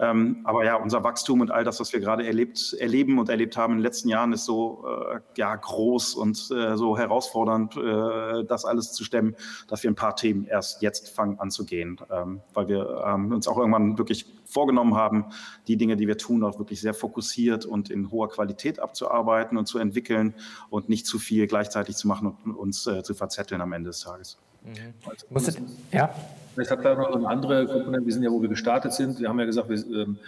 [0.00, 3.56] Ähm, aber ja, unser Wachstum und all das, was wir gerade erlebt, erleben und erlebt
[3.56, 8.44] haben in den letzten Jahren, ist so äh, ja, groß und äh, so herausfordernd, äh,
[8.44, 9.34] das alles zu stemmen,
[9.66, 13.58] dass wir ein paar Themen erst jetzt fangen anzugehen, ähm, weil wir ähm, uns auch
[13.58, 15.26] irgendwann wirklich vorgenommen haben,
[15.66, 19.66] die Dinge, die wir tun, auch wirklich sehr fokussiert und in hoher Qualität abzuarbeiten und
[19.66, 20.34] zu entwickeln
[20.70, 24.00] und nicht zu viel gleichzeitig zu machen und uns äh, zu verzetteln am Ende des
[24.00, 24.38] Tages.
[24.64, 24.94] Mhm.
[25.04, 25.58] Also, Musstet,
[25.92, 26.14] ja.
[26.58, 28.04] Vielleicht hat da noch eine andere Komponente.
[28.04, 29.20] Wir sind ja, wo wir gestartet sind.
[29.20, 30.18] Wir haben ja gesagt, wir ähm,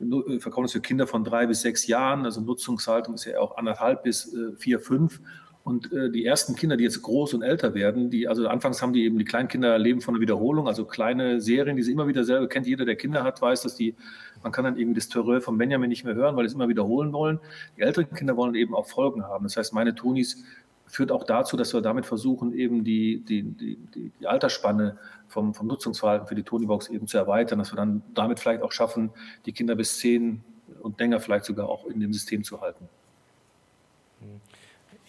[0.00, 2.24] äh, verkaufen es für Kinder von drei bis sechs Jahren.
[2.24, 5.20] Also Nutzungshaltung ist ja auch anderthalb bis äh, vier, fünf.
[5.62, 8.92] Und äh, die ersten Kinder, die jetzt groß und älter werden, die, also anfangs haben
[8.92, 12.24] die eben, die Kleinkinder leben von der Wiederholung, also kleine Serien, die sie immer wieder
[12.24, 12.66] selber kennt.
[12.66, 13.94] Jeder, der Kinder hat, weiß, dass die,
[14.42, 16.68] man kann dann eben das Terreur von Benjamin nicht mehr hören, weil sie es immer
[16.68, 17.38] wiederholen wollen.
[17.76, 19.44] Die älteren Kinder wollen eben auch Folgen haben.
[19.44, 20.42] Das heißt, meine Tonis
[20.90, 23.78] führt auch dazu, dass wir damit versuchen, eben die, die, die,
[24.20, 24.98] die Altersspanne
[25.28, 28.72] vom, vom Nutzungsverhalten für die Tonybox eben zu erweitern, dass wir dann damit vielleicht auch
[28.72, 29.10] schaffen,
[29.46, 30.42] die Kinder bis zehn
[30.82, 32.88] und länger vielleicht sogar auch in dem System zu halten.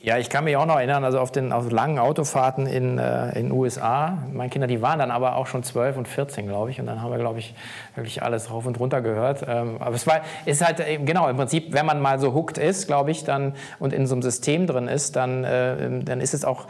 [0.03, 3.37] Ja, ich kann mich auch noch erinnern, also auf den auf langen Autofahrten in äh,
[3.37, 4.17] in USA.
[4.33, 6.79] Meine Kinder, die waren dann aber auch schon 12 und 14, glaube ich.
[6.79, 7.53] Und dann haben wir, glaube ich,
[7.93, 9.45] wirklich alles rauf und runter gehört.
[9.47, 12.57] Ähm, aber es war, ist halt eben, genau, im Prinzip, wenn man mal so hooked
[12.57, 16.33] ist, glaube ich, dann und in so einem System drin ist, dann, äh, dann ist
[16.33, 16.65] es auch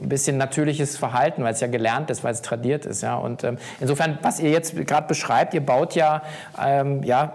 [0.00, 3.02] ein bisschen natürliches Verhalten, weil es ja gelernt ist, weil es tradiert ist.
[3.02, 3.16] Ja?
[3.16, 6.22] Und ähm, insofern, was ihr jetzt gerade beschreibt, ihr baut ja,
[6.58, 7.32] ähm, ja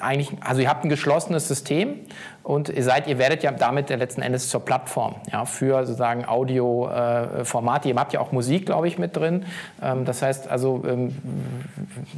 [0.00, 2.00] eigentlich, also ihr habt ein geschlossenes System
[2.48, 7.88] und ihr seid, ihr werdet ja damit letzten Endes zur Plattform ja, für sozusagen Audio-Formate.
[7.88, 9.44] Äh, ihr habt ja auch Musik, glaube ich, mit drin.
[9.82, 11.14] Ähm, das heißt also, ähm,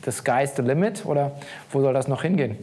[0.04, 1.32] the sky's the limit oder
[1.72, 2.56] wo soll das noch hingehen?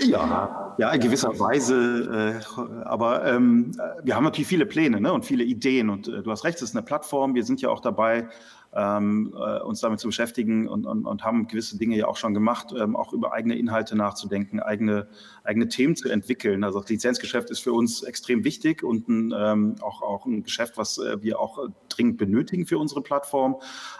[0.00, 2.42] Ja, ja, in gewisser Weise.
[2.42, 5.90] Äh, aber ähm, wir haben natürlich viele Pläne ne, und viele Ideen.
[5.90, 7.36] Und äh, du hast recht, es ist eine Plattform.
[7.36, 8.26] Wir sind ja auch dabei,
[8.74, 12.34] ähm, äh, uns damit zu beschäftigen und, und, und, haben gewisse Dinge ja auch schon
[12.34, 15.06] gemacht, ähm, auch über eigene Inhalte nachzudenken, eigene,
[15.44, 16.64] eigene Themen zu entwickeln.
[16.64, 20.76] Also das Lizenzgeschäft ist für uns extrem wichtig und ein, ähm, auch, auch ein Geschäft,
[20.78, 23.56] was äh, wir auch dringend benötigen für unsere Plattform,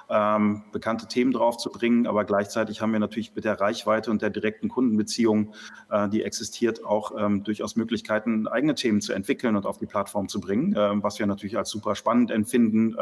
[0.09, 2.07] ähm, bekannte Themen draufzubringen.
[2.07, 5.55] Aber gleichzeitig haben wir natürlich mit der Reichweite und der direkten Kundenbeziehung,
[5.91, 10.29] äh, die existiert, auch ähm, durchaus Möglichkeiten, eigene Themen zu entwickeln und auf die Plattform
[10.29, 12.97] zu bringen, ähm, was wir natürlich als super spannend empfinden.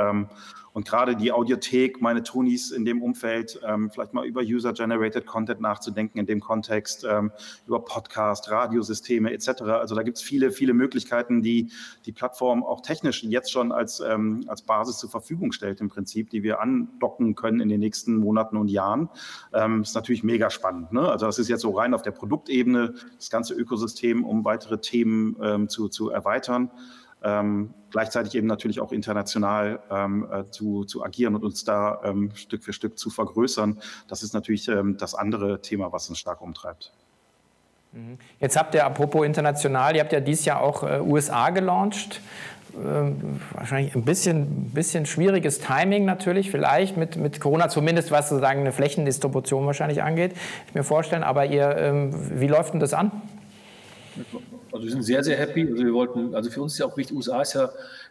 [0.72, 5.26] und gerade die Audio Bibliothek, meine Tonis in dem Umfeld, ähm, vielleicht mal über User-Generated
[5.26, 7.31] Content nachzudenken in dem Kontext, ähm,
[7.66, 7.85] über
[8.33, 9.62] Podcast, Radiosysteme etc.
[9.62, 11.71] Also da gibt es viele, viele Möglichkeiten, die
[12.07, 16.31] die Plattform auch technisch jetzt schon als, ähm, als Basis zur Verfügung stellt im Prinzip,
[16.31, 19.09] die wir andocken können in den nächsten Monaten und Jahren.
[19.53, 20.92] Ähm, ist natürlich mega spannend.
[20.92, 21.09] Ne?
[21.09, 25.37] Also das ist jetzt so rein auf der Produktebene, das ganze Ökosystem, um weitere Themen
[25.42, 26.71] ähm, zu, zu erweitern
[27.25, 32.33] ähm, gleichzeitig eben natürlich auch international ähm, äh, zu, zu agieren und uns da ähm,
[32.35, 33.81] Stück für Stück zu vergrößern.
[34.09, 36.92] Das ist natürlich ähm, das andere Thema, was uns stark umtreibt.
[37.92, 38.18] Mhm.
[38.40, 42.20] Jetzt habt ihr, apropos international, ihr habt ja dieses Jahr auch äh, USA gelauncht.
[42.74, 48.61] Ähm, wahrscheinlich ein bisschen, bisschen schwieriges Timing natürlich, vielleicht mit, mit Corona, zumindest was sozusagen
[48.61, 50.33] eine Flächendistribution wahrscheinlich angeht,
[50.68, 51.22] ich mir vorstellen.
[51.22, 53.12] Aber ihr, ähm, wie läuft denn das an?
[54.72, 55.68] Also wir sind sehr, sehr happy.
[55.70, 57.68] Also wir wollten, also für uns ist ja auch wichtig, USA ist ja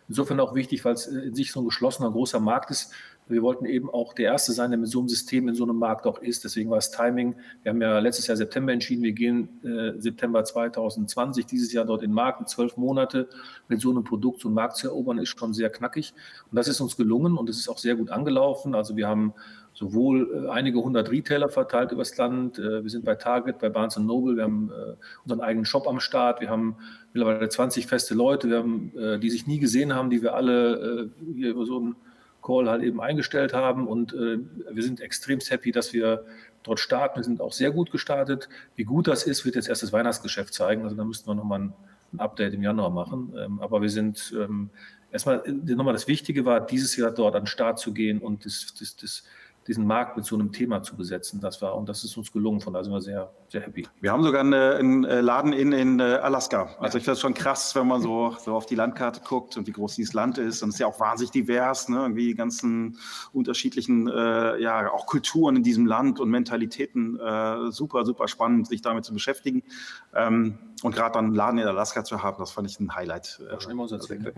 [0.07, 2.91] insofern auch wichtig, weil es in sich so ein geschlossener, großer Markt ist.
[3.31, 5.77] Wir wollten eben auch der Erste sein, der mit so einem System in so einem
[5.77, 6.43] Markt auch ist.
[6.43, 7.35] Deswegen war das Timing.
[7.63, 12.03] Wir haben ja letztes Jahr September entschieden, wir gehen äh, September 2020 dieses Jahr dort
[12.03, 12.47] in den Markt.
[12.49, 13.29] Zwölf Monate
[13.67, 16.13] mit so einem Produkt so einen Markt zu erobern, ist schon sehr knackig.
[16.49, 18.75] Und das ist uns gelungen und es ist auch sehr gut angelaufen.
[18.75, 19.33] Also wir haben
[19.73, 22.59] sowohl äh, einige hundert Retailer verteilt übers Land.
[22.59, 25.99] Äh, wir sind bei Target, bei Barnes Noble, wir haben äh, unseren eigenen Shop am
[25.99, 26.75] Start, wir haben
[27.13, 31.49] mittlerweile 20 feste Leute, wir haben, die sich nie gesehen haben, die wir alle hier
[31.49, 31.95] über so einen
[32.41, 36.25] Call halt eben eingestellt haben und wir sind extrem happy, dass wir
[36.63, 37.17] dort starten.
[37.17, 38.49] Wir sind auch sehr gut gestartet.
[38.75, 40.83] Wie gut das ist, wird jetzt erst das Weihnachtsgeschäft zeigen.
[40.83, 41.73] Also da müssten wir nochmal ein,
[42.13, 43.33] ein Update im Januar machen.
[43.37, 44.69] Ähm, aber wir sind ähm,
[45.11, 48.73] erstmal nochmal das Wichtige war, dieses Jahr dort an den Start zu gehen und das,
[48.77, 49.23] das, das
[49.67, 51.39] diesen Markt mit so einem Thema zu besetzen.
[51.39, 53.87] Das war, und das ist uns gelungen, von daher sind wir sehr, sehr happy.
[53.99, 56.75] Wir haben sogar eine, einen äh, Laden in, in äh, Alaska.
[56.79, 59.67] Also ich finde es schon krass, wenn man so, so auf die Landkarte guckt und
[59.67, 60.63] wie groß dieses Land ist.
[60.63, 61.97] Und es ist ja auch wahnsinnig divers, ne?
[61.97, 62.97] Irgendwie die ganzen
[63.33, 67.19] unterschiedlichen, äh, ja, auch Kulturen in diesem Land und Mentalitäten.
[67.19, 69.63] Äh, super, super spannend, sich damit zu beschäftigen.
[70.15, 73.39] Ähm, und gerade dann einen Laden in Alaska zu haben, das fand ich ein Highlight.
[73.51, 73.57] Äh,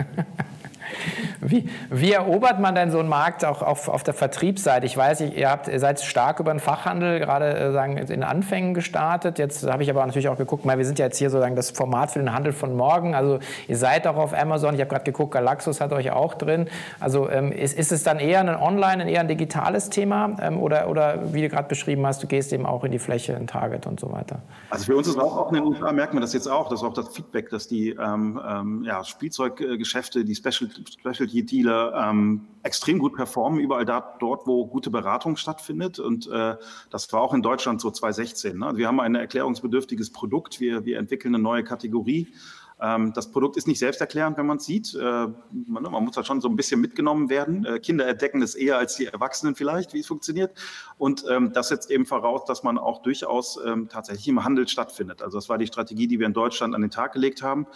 [1.42, 4.86] wie, wie erobert man denn so einen Markt auch auf, auf der Vertriebsseite?
[4.86, 8.74] Ich weiß, ihr, habt, ihr seid stark über den Fachhandel gerade äh, sagen, in Anfängen
[8.74, 9.40] gestartet.
[9.40, 11.72] Jetzt habe ich aber natürlich auch geguckt, weil wir sind ja jetzt hier sozusagen das
[11.72, 13.16] Format für den Handel von morgen.
[13.16, 14.74] Also ihr seid auch auf Amazon.
[14.74, 16.68] Ich habe gerade geguckt, Galaxus hat euch auch drin.
[17.00, 20.36] Also ähm, ist, ist es dann eher ein Online, eher ein digitales Thema?
[20.42, 23.34] Ähm, oder, oder wie du gerade beschrieben hast, du gehst eben auch in die Fläche,
[23.34, 24.42] in Target und so weiter?
[24.70, 26.94] Also für uns ist auch, auch in den USA, merkt man jetzt auch, dass auch
[26.94, 30.70] das Feedback, dass die ähm, ähm, ja, Spielzeuggeschäfte, die Special,
[31.00, 36.00] Specialty-Dealer ähm, extrem gut performen, überall da, dort, wo gute Beratung stattfindet.
[36.00, 36.56] Und äh,
[36.90, 38.58] das war auch in Deutschland so 2016.
[38.58, 38.74] Ne?
[38.76, 42.34] Wir haben ein erklärungsbedürftiges Produkt, wir, wir entwickeln eine neue Kategorie.
[42.82, 44.94] Ähm, das Produkt ist nicht selbsterklärend, wenn man es sieht.
[44.96, 47.66] Äh, man, man, muss da schon so ein bisschen mitgenommen werden.
[47.66, 50.58] Äh, Kinder entdecken es eher als die Erwachsenen vielleicht, wie es funktioniert.
[50.98, 55.22] Und ähm, das setzt eben voraus, dass man auch durchaus ähm, tatsächlich im Handel stattfindet.
[55.22, 57.68] Also das war die Strategie, die wir in Deutschland an den Tag gelegt haben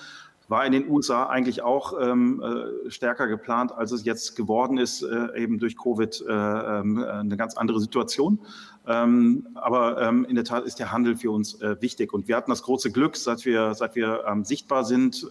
[0.47, 5.01] war in den USA eigentlich auch ähm, äh, stärker geplant, als es jetzt geworden ist,
[5.01, 8.39] äh, eben durch Covid äh, ähm, eine ganz andere Situation.
[8.87, 12.13] Ähm, aber ähm, in der Tat ist der Handel für uns äh, wichtig.
[12.13, 15.27] Und wir hatten das große Glück, seit wir, seit wir ähm, sichtbar sind,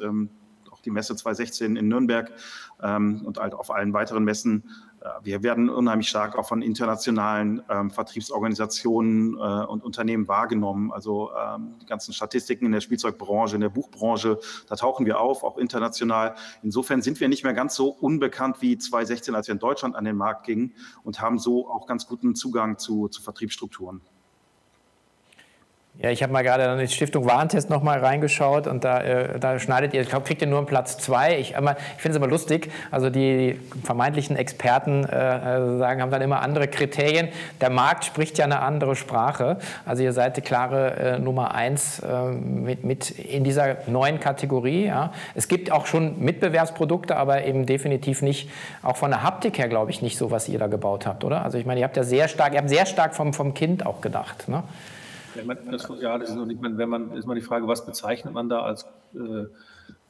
[0.71, 2.33] auch die Messe 2016 in Nürnberg
[2.79, 4.65] und halt auf allen weiteren Messen,
[5.23, 10.93] wir werden unheimlich stark auch von internationalen ähm, Vertriebsorganisationen äh, und Unternehmen wahrgenommen.
[10.93, 15.45] Also ähm, die ganzen Statistiken in der Spielzeugbranche, in der Buchbranche, da tauchen wir auf,
[15.45, 16.35] auch international.
[16.63, 20.05] Insofern sind wir nicht mehr ganz so unbekannt wie 2016, als wir in Deutschland an
[20.05, 24.01] den Markt gingen und haben so auch ganz guten Zugang zu, zu Vertriebsstrukturen.
[25.99, 29.39] Ja, ich habe mal gerade in die Stiftung Warentest noch mal reingeschaut und da, äh,
[29.41, 31.39] da schneidet ihr, ich glaube, kriegt ihr nur einen Platz zwei.
[31.39, 36.21] Ich, ich finde es immer lustig, also die vermeintlichen Experten äh, äh, sagen, haben dann
[36.21, 37.29] immer andere Kriterien.
[37.63, 39.57] Der Markt spricht ja eine andere Sprache.
[39.87, 44.85] Also ihr seid die klare äh, Nummer eins äh, mit, mit in dieser neuen Kategorie.
[44.85, 45.15] Ja.
[45.35, 48.51] Es gibt auch schon Mitbewerbsprodukte, aber eben definitiv nicht,
[48.83, 51.43] auch von der Haptik her, glaube ich, nicht so, was ihr da gebaut habt, oder?
[51.43, 53.87] Also ich meine, ihr habt ja sehr stark, ihr habt sehr stark vom, vom Kind
[53.87, 54.47] auch gedacht.
[54.51, 54.63] Ne?
[55.71, 58.49] Das, ja, das ist noch nicht, wenn man, ist mal die Frage, was bezeichnet man
[58.49, 59.47] da als äh,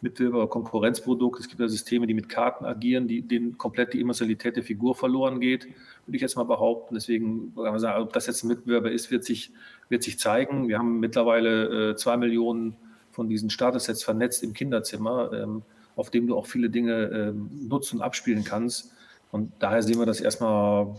[0.00, 1.40] Mitbewerber oder Konkurrenzprodukt?
[1.40, 4.94] Es gibt ja Systeme, die mit Karten agieren, die, denen komplett die Emotionalität der Figur
[4.94, 5.66] verloren geht,
[6.06, 6.94] würde ich jetzt mal behaupten.
[6.94, 9.52] Deswegen kann man sagen, ob das jetzt ein Mitbewerber ist, wird sich,
[9.88, 10.68] wird sich zeigen.
[10.68, 12.76] Wir haben mittlerweile äh, zwei Millionen
[13.10, 15.62] von diesen Starter-Sets vernetzt im Kinderzimmer, ähm,
[15.96, 18.92] auf dem du auch viele Dinge ähm, nutzen und abspielen kannst.
[19.32, 20.94] Und daher sehen wir das erstmal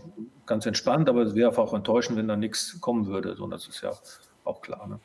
[0.48, 3.36] ganz entspannt, aber es wäre auch enttäuschend, wenn da nichts kommen würde.
[3.36, 3.92] So, das ist ja
[4.48, 4.88] auch klar.
[4.88, 4.98] Ne?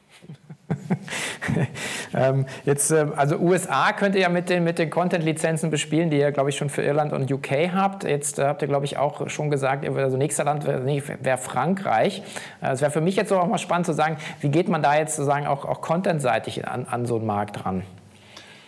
[2.13, 6.17] ähm, jetzt, äh, also USA könnt ihr ja mit den, mit den Content-Lizenzen bespielen, die
[6.17, 8.05] ihr, glaube ich, schon für Irland und UK habt.
[8.05, 12.23] Jetzt äh, habt ihr, glaube ich, auch schon gesagt, also nächster Land wäre wär Frankreich.
[12.61, 14.95] Äh, es wäre für mich jetzt auch mal spannend zu sagen, wie geht man da
[14.95, 17.83] jetzt sozusagen auch, auch contentseitig an, an so einen Markt ran?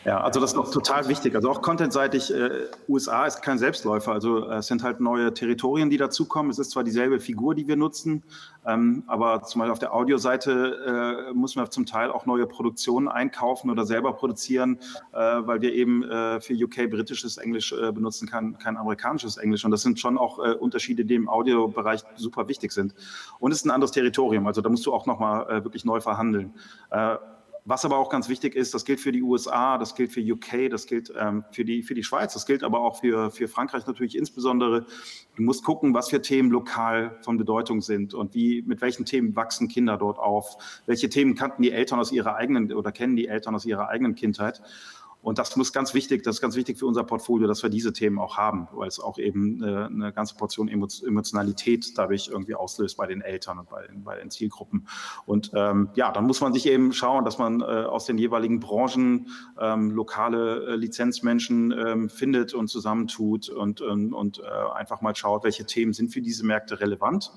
[0.06, 1.34] Ja, also das ist noch total wichtig.
[1.36, 4.12] Also auch contentseitig, äh, USA ist kein Selbstläufer.
[4.12, 6.52] Also äh, es sind halt neue Territorien, die dazukommen.
[6.52, 8.22] Es ist zwar dieselbe Figur, die wir nutzen,
[8.68, 13.08] ähm, aber zum Beispiel auf der Audioseite äh, müssen wir zum Teil auch neue Produktionen
[13.08, 14.78] einkaufen oder selber produzieren,
[15.12, 19.66] äh, weil wir eben äh, für UK britisches Englisch äh, benutzen, kein, kein amerikanisches Englisch.
[19.66, 22.94] Und das sind schon auch äh, Unterschiede, die im Audiobereich super wichtig sind.
[23.40, 24.46] Und es ist ein anderes Territorium.
[24.46, 26.54] Also da musst du auch nochmal äh, wirklich neu verhandeln.
[27.68, 30.70] Was aber auch ganz wichtig ist, das gilt für die USA, das gilt für UK,
[30.70, 33.88] das gilt ähm, für, die, für die Schweiz, das gilt aber auch für, für Frankreich
[33.88, 34.86] natürlich insbesondere.
[35.36, 39.36] Du musst gucken, was für Themen lokal von Bedeutung sind und wie, mit welchen Themen
[39.36, 40.58] wachsen Kinder dort auf.
[40.86, 44.14] Welche Themen kannten die Eltern aus ihrer eigenen oder kennen die Eltern aus ihrer eigenen
[44.14, 44.62] Kindheit.
[45.26, 47.92] Und das muss ganz wichtig, das ist ganz wichtig für unser Portfolio, dass wir diese
[47.92, 52.96] Themen auch haben, weil es auch eben eine, eine ganze Portion Emotionalität dadurch irgendwie auslöst
[52.96, 54.88] bei den Eltern und bei, bei den Zielgruppen.
[55.26, 58.60] Und ähm, ja, dann muss man sich eben schauen, dass man äh, aus den jeweiligen
[58.60, 65.16] Branchen ähm, lokale äh, Lizenzmenschen ähm, findet und zusammentut und, und, und äh, einfach mal
[65.16, 67.32] schaut, welche Themen sind für diese Märkte relevant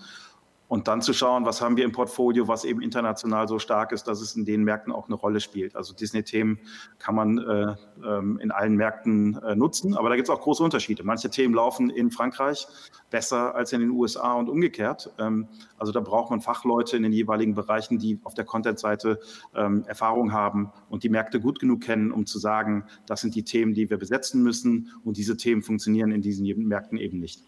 [0.68, 4.04] und dann zu schauen, was haben wir im Portfolio, was eben international so stark ist,
[4.04, 5.74] dass es in den Märkten auch eine Rolle spielt.
[5.74, 6.60] Also Disney-Themen
[6.98, 7.74] kann man äh,
[8.06, 11.02] ähm, in allen Märkten äh, nutzen, aber da gibt es auch große Unterschiede.
[11.04, 12.66] Manche Themen laufen in Frankreich
[13.10, 15.10] besser als in den USA und umgekehrt.
[15.18, 19.20] Ähm, also da braucht man Fachleute in den jeweiligen Bereichen, die auf der Content-Seite
[19.54, 23.42] ähm, Erfahrung haben und die Märkte gut genug kennen, um zu sagen, das sind die
[23.42, 27.42] Themen, die wir besetzen müssen und diese Themen funktionieren in diesen Märkten eben nicht.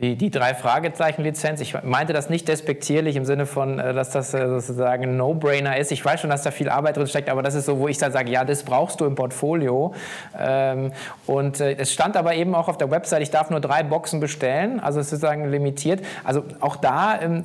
[0.00, 4.32] Die, die drei Fragezeichen-Lizenz, ich meinte das nicht despektierlich im Sinne von, äh, dass das
[4.32, 5.90] äh, sozusagen ein No-Brainer ist.
[5.90, 7.98] Ich weiß schon, dass da viel Arbeit drin steckt, aber das ist so, wo ich
[7.98, 9.92] dann sage, ja, das brauchst du im Portfolio.
[10.38, 10.92] Ähm,
[11.26, 14.20] und äh, es stand aber eben auch auf der Website, ich darf nur drei Boxen
[14.20, 16.04] bestellen, also sozusagen limitiert.
[16.22, 17.44] Also auch da, ähm,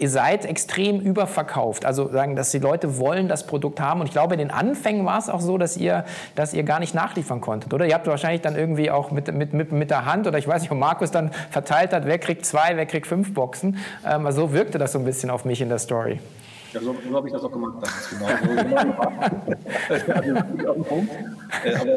[0.00, 1.84] ihr seid extrem überverkauft.
[1.84, 4.00] Also sagen, dass die Leute wollen das Produkt haben.
[4.00, 6.80] Und ich glaube, in den Anfängen war es auch so, dass ihr, dass ihr gar
[6.80, 7.86] nicht nachliefern konntet, oder?
[7.86, 10.62] Ihr habt wahrscheinlich dann irgendwie auch mit, mit, mit, mit der Hand, oder ich weiß
[10.62, 13.78] nicht, ob Markus dann verteilt hat, wer kriegt zwei, wer kriegt fünf Boxen.
[14.04, 16.18] Ähm, also so wirkte das so ein bisschen auf mich in der Story.
[16.72, 17.76] Ja, so, so habe ich das auch gemacht.
[17.82, 18.26] Das genau.
[21.74, 21.88] also,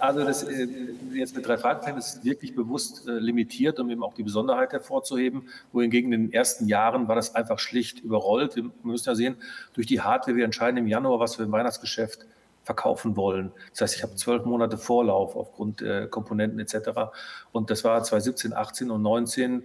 [0.00, 0.66] also das, äh,
[1.12, 5.48] jetzt mit drei Fragezeichen ist wirklich bewusst äh, limitiert, um eben auch die Besonderheit hervorzuheben.
[5.72, 8.56] Wohingegen in den ersten Jahren war das einfach schlicht überrollt.
[8.56, 9.36] Wir müssen ja sehen,
[9.74, 12.26] durch die Hardware, wir entscheiden im Januar, was wir im Weihnachtsgeschäft
[12.64, 13.52] verkaufen wollen.
[13.70, 17.12] Das heißt, ich habe zwölf Monate Vorlauf aufgrund äh, Komponenten etc.
[17.52, 19.62] Und das war 2017, 18 und 19.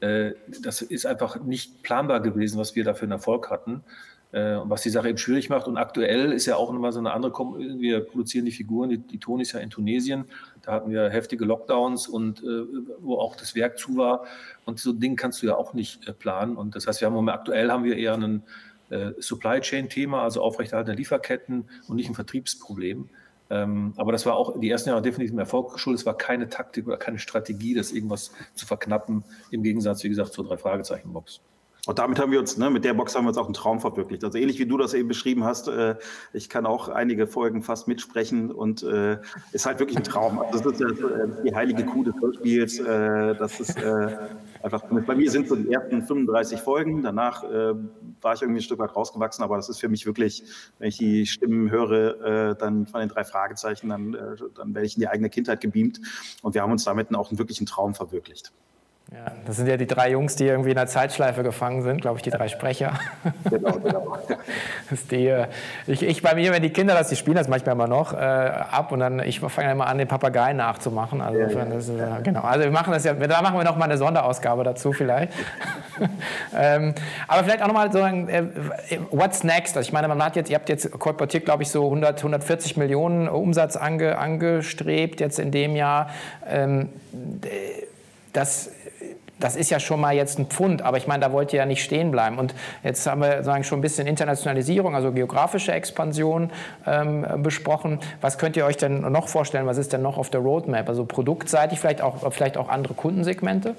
[0.00, 3.82] Äh, das ist einfach nicht planbar gewesen, was wir da für einen Erfolg hatten.
[4.32, 5.68] Äh, was die Sache eben schwierig macht.
[5.68, 8.96] Und aktuell ist ja auch nochmal so eine andere, Kom wir produzieren die Figuren, die,
[8.96, 10.24] die Toni ist ja in Tunesien,
[10.62, 12.64] da hatten wir heftige Lockdowns und äh,
[13.00, 14.24] wo auch das Werk zu war.
[14.64, 16.56] Und so ein Ding kannst du ja auch nicht äh, planen.
[16.56, 18.42] Und das heißt, wir haben aktuell haben wir eher einen
[18.92, 23.08] äh, Supply Chain-Thema, also aufrechterhaltende Lieferketten und nicht ein Vertriebsproblem.
[23.50, 26.00] Ähm, aber das war auch die ersten Jahre definitiv ein Erfolg geschuldet.
[26.00, 30.32] Es war keine Taktik oder keine Strategie, das irgendwas zu verknappen, im Gegensatz, wie gesagt,
[30.32, 31.40] zur Drei-Fragezeichen-Box.
[31.88, 33.80] Und damit haben wir uns, ne, mit der Box haben wir uns auch einen Traum
[33.80, 34.22] verwirklicht.
[34.22, 35.96] Also ähnlich wie du das eben beschrieben hast, äh,
[36.32, 39.18] ich kann auch einige Folgen fast mitsprechen und äh,
[39.50, 40.38] ist halt wirklich ein Traum.
[40.38, 42.78] Also das ist ja äh, die heilige Kuh des Hörspiels.
[42.78, 44.16] Äh, das ist äh,
[44.62, 47.02] einfach, bei mir sind so die ersten 35 Folgen.
[47.02, 47.74] Danach äh,
[48.20, 50.44] war ich irgendwie ein Stück weit rausgewachsen, aber das ist für mich wirklich,
[50.78, 54.86] wenn ich die Stimmen höre, äh, dann von den drei Fragezeichen, dann, äh, dann werde
[54.86, 56.00] ich in die eigene Kindheit gebeamt.
[56.42, 58.52] Und wir haben uns damit auch einen wirklichen Traum verwirklicht.
[59.12, 62.16] Ja, das sind ja die drei Jungs, die irgendwie in der Zeitschleife gefangen sind, glaube
[62.16, 62.92] ich, die drei Sprecher.
[63.50, 64.18] Genau, genau.
[64.90, 65.46] Das die, äh,
[65.86, 68.16] ich, ich bei mir, wenn die Kinder das, die spielen das manchmal immer noch äh,
[68.16, 71.20] ab und dann, ich fange immer an, den Papagei nachzumachen.
[71.20, 71.64] Also, ja, ja.
[71.64, 72.40] Das, äh, genau.
[72.42, 75.32] also wir machen das ja, da machen wir noch mal eine Sonderausgabe dazu vielleicht.
[76.56, 76.94] ähm,
[77.28, 78.44] aber vielleicht auch noch mal so ein, äh,
[79.10, 79.76] what's next?
[79.76, 82.76] Also ich meine, man hat jetzt, ihr habt jetzt kolportiert, glaube ich, so 100, 140
[82.76, 86.10] Millionen Umsatz ange, angestrebt jetzt in dem Jahr.
[86.48, 86.88] Ähm,
[88.32, 88.70] das
[89.42, 91.66] das ist ja schon mal jetzt ein Pfund, aber ich meine, da wollt ihr ja
[91.66, 92.38] nicht stehen bleiben.
[92.38, 96.50] Und jetzt haben wir sagen, schon ein bisschen Internationalisierung, also geografische Expansion
[96.86, 97.98] ähm, besprochen.
[98.20, 99.66] Was könnt ihr euch denn noch vorstellen?
[99.66, 100.88] Was ist denn noch auf der Roadmap?
[100.88, 103.74] Also produktseitig vielleicht auch, vielleicht auch andere Kundensegmente?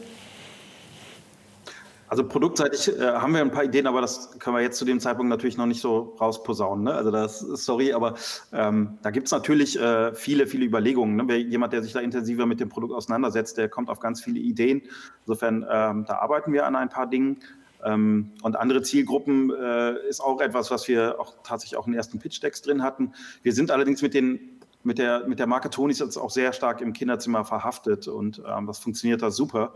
[2.13, 4.99] Also produktseitig äh, haben wir ein paar Ideen, aber das können wir jetzt zu dem
[4.99, 6.83] Zeitpunkt natürlich noch nicht so rausposaunen.
[6.83, 6.93] Ne?
[6.93, 8.13] Also das sorry, aber
[8.51, 11.15] ähm, da gibt es natürlich äh, viele, viele Überlegungen.
[11.15, 11.23] Ne?
[11.25, 14.39] Wer, jemand, der sich da intensiver mit dem Produkt auseinandersetzt, der kommt auf ganz viele
[14.39, 14.83] Ideen.
[15.21, 17.39] Insofern, ähm, da arbeiten wir an ein paar Dingen.
[17.83, 21.97] Ähm, und andere Zielgruppen äh, ist auch etwas, was wir auch tatsächlich auch in den
[21.97, 23.13] ersten Pitch-Decks drin hatten.
[23.41, 26.81] Wir sind allerdings mit den mit der, mit der Marke Tonis jetzt auch sehr stark
[26.81, 29.73] im Kinderzimmer verhaftet und ähm, das funktioniert da super.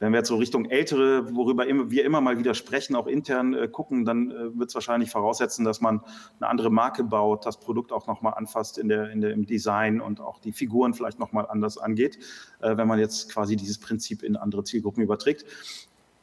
[0.00, 3.68] Wenn wir jetzt so Richtung Ältere, worüber wir immer mal wieder sprechen, auch intern äh,
[3.68, 6.00] gucken, dann äh, wird es wahrscheinlich voraussetzen, dass man
[6.40, 10.00] eine andere Marke baut, das Produkt auch nochmal anfasst in der, in der, im Design
[10.00, 12.18] und auch die Figuren vielleicht nochmal anders angeht,
[12.60, 15.44] äh, wenn man jetzt quasi dieses Prinzip in andere Zielgruppen überträgt.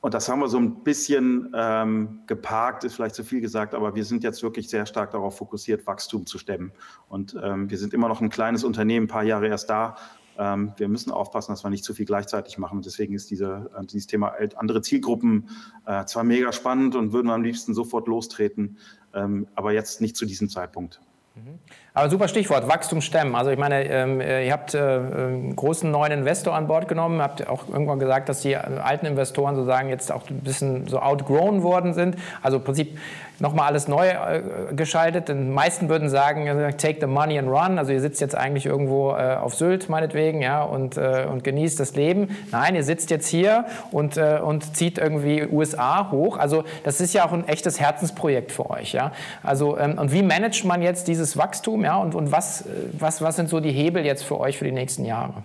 [0.02, 3.96] Und das haben wir so ein bisschen ähm, geparkt, ist vielleicht zu viel gesagt, aber
[3.96, 6.72] wir sind jetzt wirklich sehr stark darauf fokussiert, Wachstum zu stemmen.
[7.10, 9.98] Und ähm, wir sind immer noch ein kleines Unternehmen, ein paar Jahre erst da
[10.38, 12.82] ähm, wir müssen aufpassen, dass wir nicht zu viel gleichzeitig machen.
[12.82, 15.50] deswegen ist diese, äh, dieses Thema andere Zielgruppen
[15.86, 18.78] äh, zwar mega spannend und würden wir am liebsten sofort lostreten,
[19.14, 21.00] ähm, aber jetzt nicht zu diesem Zeitpunkt.
[21.38, 21.60] Mhm.
[21.94, 23.36] Aber super Stichwort, Wachstum stemmen.
[23.36, 27.22] Also ich meine, ähm, äh, ihr habt äh, einen großen neuen Investor an Bord genommen,
[27.22, 31.64] habt auch irgendwann gesagt, dass die alten Investoren sozusagen jetzt auch ein bisschen so outgrown
[31.64, 32.16] worden sind.
[32.42, 32.98] Also im Prinzip
[33.40, 34.42] nochmal alles neu äh,
[34.76, 35.30] geschaltet.
[35.30, 36.46] Die meisten würden sagen,
[36.78, 37.78] take the money and run.
[37.78, 41.80] Also ihr sitzt jetzt eigentlich irgendwo äh, auf Sylt meinetwegen ja, und, äh, und genießt
[41.80, 42.36] das Leben.
[42.52, 46.38] Nein, ihr sitzt jetzt hier und, äh, und zieht irgendwie USA hoch.
[46.38, 48.94] Also das ist ja auch ein echtes Herzensprojekt für euch.
[48.94, 49.12] Ja?
[49.44, 51.98] Also, ähm, und wie managt man jetzt dieses Wachstum ja?
[51.98, 54.72] und, und was, äh, was, was sind so die Hebel jetzt für euch für die
[54.72, 55.44] nächsten Jahre?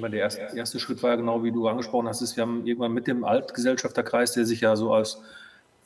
[0.00, 2.92] der erste, erste Schritt war ja genau, wie du angesprochen hast, ist, wir haben irgendwann
[2.92, 5.20] mit dem Altgesellschafterkreis, der sich ja so als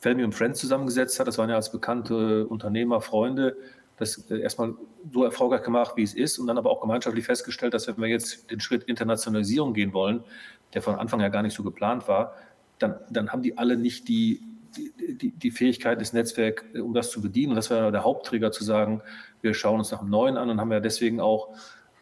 [0.03, 1.27] Family und Friends zusammengesetzt hat.
[1.27, 3.55] Das waren ja als bekannte Unternehmer, Freunde,
[3.97, 4.75] das äh, erstmal
[5.13, 8.07] so erfolgreich gemacht, wie es ist, und dann aber auch gemeinschaftlich festgestellt, dass wenn wir
[8.07, 10.23] jetzt den Schritt Internationalisierung gehen wollen,
[10.73, 12.35] der von Anfang ja gar nicht so geplant war,
[12.79, 14.41] dann, dann haben die alle nicht die,
[14.75, 17.51] die, die Fähigkeit des Netzwerks, äh, um das zu bedienen.
[17.51, 19.01] Und das war der Hauptträger zu sagen,
[19.41, 21.49] wir schauen uns nach dem Neuen an und haben ja deswegen auch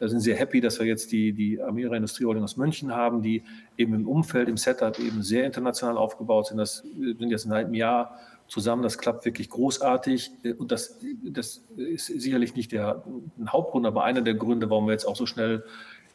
[0.02, 3.44] da sind sehr happy, dass wir jetzt die, die Amira Industrieholding aus München haben, die
[3.78, 6.58] eben im Umfeld, im Setup eben sehr international aufgebaut sind.
[6.58, 8.82] Das sind jetzt in einem Jahr zusammen.
[8.82, 10.32] Das klappt wirklich großartig.
[10.58, 13.04] Und das, das ist sicherlich nicht der
[13.48, 15.64] Hauptgrund, aber einer der Gründe, warum wir jetzt auch so schnell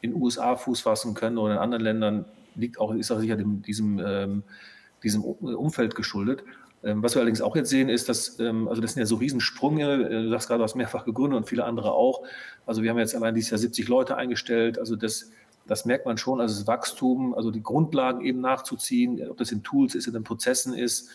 [0.01, 3.37] in den USA Fuß fassen können oder in anderen Ländern, liegt auch, ist auch sicher
[3.37, 4.43] dem, diesem, ähm,
[5.01, 6.43] diesem Umfeld geschuldet.
[6.87, 9.15] Ähm, was wir allerdings auch jetzt sehen, ist, dass, ähm, also das sind ja so
[9.15, 12.23] Riesensprünge, äh, du sagst gerade, du hast mehrfach gegründet und viele andere auch.
[12.65, 14.79] Also wir haben jetzt allein dieses Jahr 70 Leute eingestellt.
[14.79, 15.29] Also das,
[15.67, 19.63] das merkt man schon, also das Wachstum, also die Grundlagen eben nachzuziehen, ob das in
[19.63, 21.09] Tools ist, in den Prozessen ist.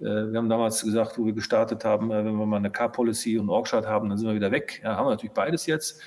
[0.00, 3.38] Äh, wir haben damals gesagt, wo wir gestartet haben, äh, wenn wir mal eine Car-Policy
[3.38, 4.80] und Org-Chart haben, dann sind wir wieder weg.
[4.82, 6.00] Ja, haben wir natürlich beides jetzt.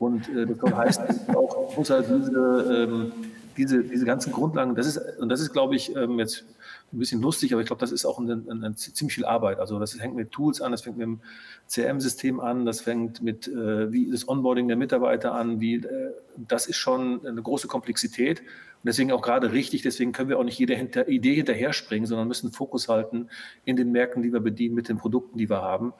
[0.00, 1.00] Und das heißt
[1.36, 3.12] auch, muss halt diese, ähm,
[3.56, 6.44] diese, diese ganzen Grundlagen, das ist, und das ist, glaube ich, jetzt
[6.92, 9.58] ein bisschen lustig, aber ich glaube, das ist auch eine, eine, ziemlich viel Arbeit.
[9.58, 11.20] Also das hängt mit Tools an, das fängt mit dem
[11.68, 16.66] CRM-System an, das fängt mit äh, wie das Onboarding der Mitarbeiter an, wie äh, das
[16.66, 19.82] ist schon eine große Komplexität und deswegen auch gerade richtig.
[19.82, 23.28] Deswegen können wir auch nicht jede hinter, Idee hinterher springen, sondern müssen Fokus halten
[23.64, 25.94] in den Märkten, die wir bedienen, mit den Produkten, die wir haben.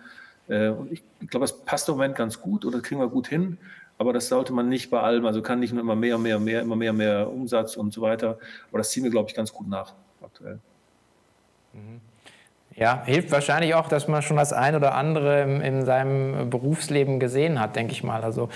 [0.49, 3.27] Äh, und ich, ich glaube, das passt im Moment ganz gut oder kriegen wir gut
[3.27, 3.59] hin.
[3.97, 6.63] Aber das sollte man nicht bei allem, also kann nicht nur immer mehr, mehr, mehr,
[6.63, 8.39] immer mehr, mehr Umsatz und so weiter.
[8.69, 10.59] Aber das ziehen wir, glaube ich, ganz gut nach aktuell.
[12.77, 17.21] Ja, hilft wahrscheinlich auch, dass man schon das ein oder andere in, in seinem Berufsleben
[17.21, 18.25] gesehen hat, denke ich mal.
[18.25, 18.49] Also,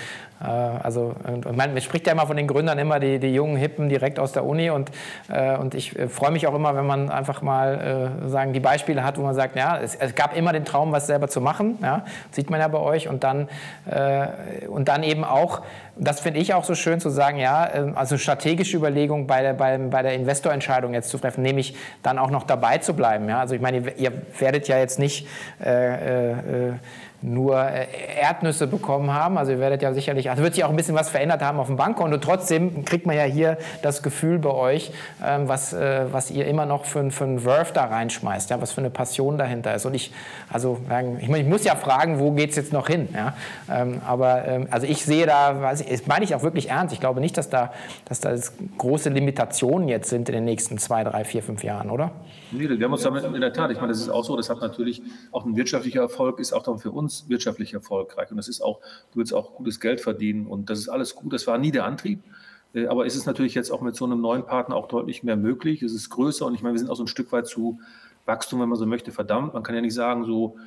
[0.43, 1.13] also
[1.53, 4.45] man, spricht ja immer von den Gründern immer die, die jungen Hippen direkt aus der
[4.45, 4.89] Uni und,
[5.29, 8.59] äh, und ich äh, freue mich auch immer, wenn man einfach mal äh, sagen die
[8.59, 11.41] Beispiele hat, wo man sagt, ja, es, es, gab immer den Traum, was selber zu
[11.41, 13.49] machen, ja, sieht man ja bei euch und dann
[13.85, 15.61] äh, und dann eben auch
[15.99, 19.53] das finde ich auch so schön zu sagen, ja, ähm, also strategische Überlegung bei der,
[19.53, 23.27] bei, bei der Investorentscheidung jetzt zu treffen, nämlich dann auch noch dabei zu bleiben.
[23.27, 23.39] Ja?
[23.39, 25.27] Also ich meine, ihr werdet ja jetzt nicht
[25.63, 26.73] äh, äh,
[27.21, 27.87] nur äh,
[28.19, 29.37] Erdnüsse bekommen haben.
[29.37, 31.67] Also ihr werdet ja sicherlich, also wird sich auch ein bisschen was verändert haben auf
[31.67, 32.17] dem Bankkonto.
[32.17, 34.91] Trotzdem kriegt man ja hier das Gefühl bei euch,
[35.25, 38.71] ähm, was, äh, was ihr immer noch für, für einen Wurf da reinschmeißt, ja, was
[38.71, 39.85] für eine Passion dahinter ist.
[39.85, 40.13] Und ich,
[40.51, 40.79] also
[41.19, 43.09] ich, ich muss ja fragen, wo geht es jetzt noch hin?
[43.13, 43.33] Ja?
[43.69, 46.93] Ähm, aber ähm, also ich sehe da, das meine ich auch wirklich ernst.
[46.93, 47.73] Ich glaube nicht, dass da,
[48.05, 48.33] dass da
[48.77, 52.11] große Limitationen jetzt sind in den nächsten zwei, drei, vier, fünf Jahren, oder?
[52.51, 54.49] Nee, wir haben uns damit in der Tat, ich meine, das ist auch so, das
[54.49, 55.01] hat natürlich
[55.31, 58.31] auch ein wirtschaftlicher Erfolg, ist auch dann für uns wirtschaftlich erfolgreich.
[58.31, 58.79] Und das ist auch,
[59.11, 61.33] du willst auch gutes Geld verdienen und das ist alles gut.
[61.33, 62.21] Das war nie der Antrieb.
[62.73, 65.37] Äh, aber ist es natürlich jetzt auch mit so einem neuen Partner auch deutlich mehr
[65.37, 65.81] möglich.
[65.81, 67.79] Es ist größer und ich meine, wir sind auch so ein Stück weit zu
[68.25, 69.53] Wachstum, wenn man so möchte, verdammt.
[69.53, 70.57] Man kann ja nicht sagen, so,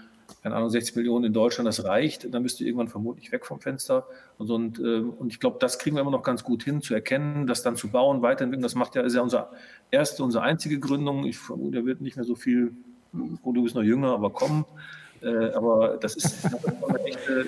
[0.43, 2.33] keine Ahnung, 60 Millionen in Deutschland, das reicht.
[2.33, 4.07] Dann bist du irgendwann vermutlich weg vom Fenster.
[4.39, 6.95] Und, und, ähm, und ich glaube, das kriegen wir immer noch ganz gut hin, zu
[6.95, 8.63] erkennen, das dann zu bauen, weiterentwickeln.
[8.63, 9.51] Das macht ja, ist ja unsere
[9.91, 11.25] erste, unsere einzige Gründung.
[11.25, 12.75] Ich vermute, er wird nicht mehr so viel,
[13.43, 14.65] oh, du bist noch jünger, aber kommen.
[15.23, 16.45] Äh, aber das ist
[17.05, 17.45] echt äh,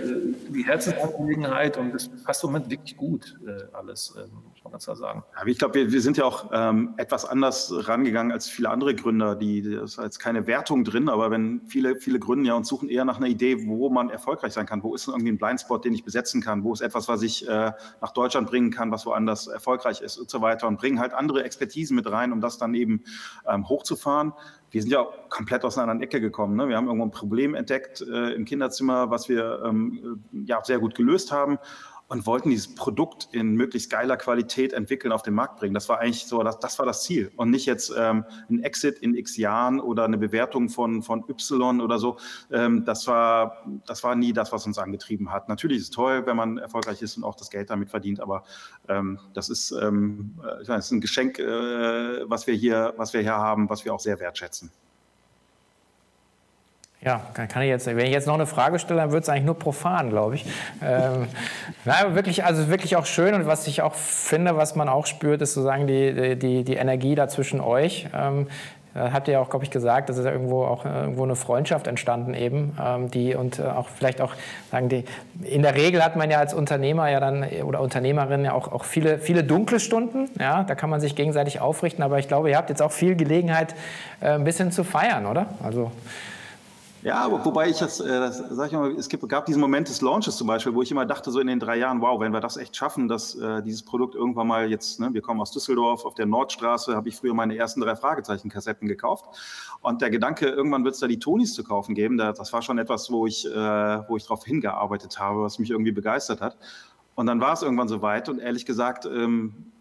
[0.49, 4.85] die Herzensangelegenheit und das passt im Moment wirklich gut äh, alles, äh, muss man ganz
[4.85, 5.25] klar sagen.
[5.37, 8.95] Ja, ich glaube, wir, wir, sind ja auch ähm, etwas anders rangegangen als viele andere
[8.95, 9.35] Gründer.
[9.35, 12.89] Die, das ist jetzt keine Wertung drin, aber wenn viele, viele gründen ja und suchen
[12.89, 15.95] eher nach einer Idee, wo man erfolgreich sein kann, wo ist irgendwie ein Blindspot, den
[15.95, 20.01] ich besetzen kann, wo ist etwas, was ich nach Deutschland bringen kann, was woanders erfolgreich
[20.01, 23.05] ist und so weiter und bringen halt andere Expertisen mit rein, um das dann eben
[23.49, 24.33] ähm, hochzufahren
[24.75, 26.57] wir sind ja komplett aus einer anderen Ecke gekommen.
[26.57, 26.69] Ne?
[26.69, 30.81] Wir haben irgendwo ein Problem entdeckt äh, im Kinderzimmer, was wir ähm, äh, ja, sehr
[30.81, 31.59] gut gelöst haben
[32.09, 35.75] und wollten dieses Produkt in möglichst geiler Qualität entwickeln, auf den Markt bringen.
[35.75, 38.99] Das war eigentlich so, das, das war das Ziel und nicht jetzt ähm, ein Exit
[38.99, 42.19] in x Jahren oder eine Bewertung von, von Y oder so.
[42.53, 45.49] Ähm, das, war, das war nie das, was uns angetrieben hat.
[45.49, 48.45] Natürlich ist es toll, wenn man erfolgreich ist und auch das Geld damit verdient, aber
[48.89, 52.95] ähm, das ist, ähm, äh, ich meine, das ist ein Geschenk, äh, was, wir hier,
[52.97, 54.71] was wir hier haben, was wir auch sehr wertschätzen.
[57.05, 59.45] Ja, kann ich jetzt, wenn ich jetzt noch eine Frage stelle, dann wird es eigentlich
[59.45, 60.47] nur profan, glaube ich.
[60.83, 61.29] Ähm,
[61.85, 65.43] nein, wirklich, also wirklich auch schön und was ich auch finde, was man auch spürt,
[65.43, 68.07] ist sozusagen die, die, die Energie da zwischen euch.
[68.15, 68.47] Ähm,
[68.95, 71.25] da habt ihr ja auch, glaube ich, gesagt, dass ist ja irgendwo auch äh, irgendwo
[71.25, 74.33] eine Freundschaft entstanden eben, ähm, die und äh, auch vielleicht auch
[74.71, 75.05] sagen die,
[75.43, 78.85] in der Regel hat man ja als Unternehmer ja dann oder Unternehmerin ja auch, auch
[78.85, 82.57] viele, viele dunkle Stunden, ja, da kann man sich gegenseitig aufrichten, aber ich glaube, ihr
[82.57, 83.75] habt jetzt auch viel Gelegenheit,
[84.21, 85.47] äh, ein bisschen zu feiern, oder?
[85.65, 85.91] Also
[87.05, 90.39] ja, wobei ich das, äh, das sag ich mal, es gab diesen Moment des Launches
[90.39, 92.57] zum Beispiel, wo ich immer dachte, so in den drei Jahren, wow, wenn wir das
[92.57, 96.15] echt schaffen, dass äh, dieses Produkt irgendwann mal jetzt, ne, wir kommen aus Düsseldorf, auf
[96.15, 99.27] der Nordstraße habe ich früher meine ersten drei Fragezeichen-Kassetten gekauft.
[99.83, 102.63] Und der Gedanke, irgendwann wird es da die Tonis zu kaufen geben, da, das war
[102.63, 106.57] schon etwas, wo ich, äh, wo ich darauf hingearbeitet habe, was mich irgendwie begeistert hat.
[107.17, 109.73] Und dann war es irgendwann soweit und ehrlich gesagt ähm,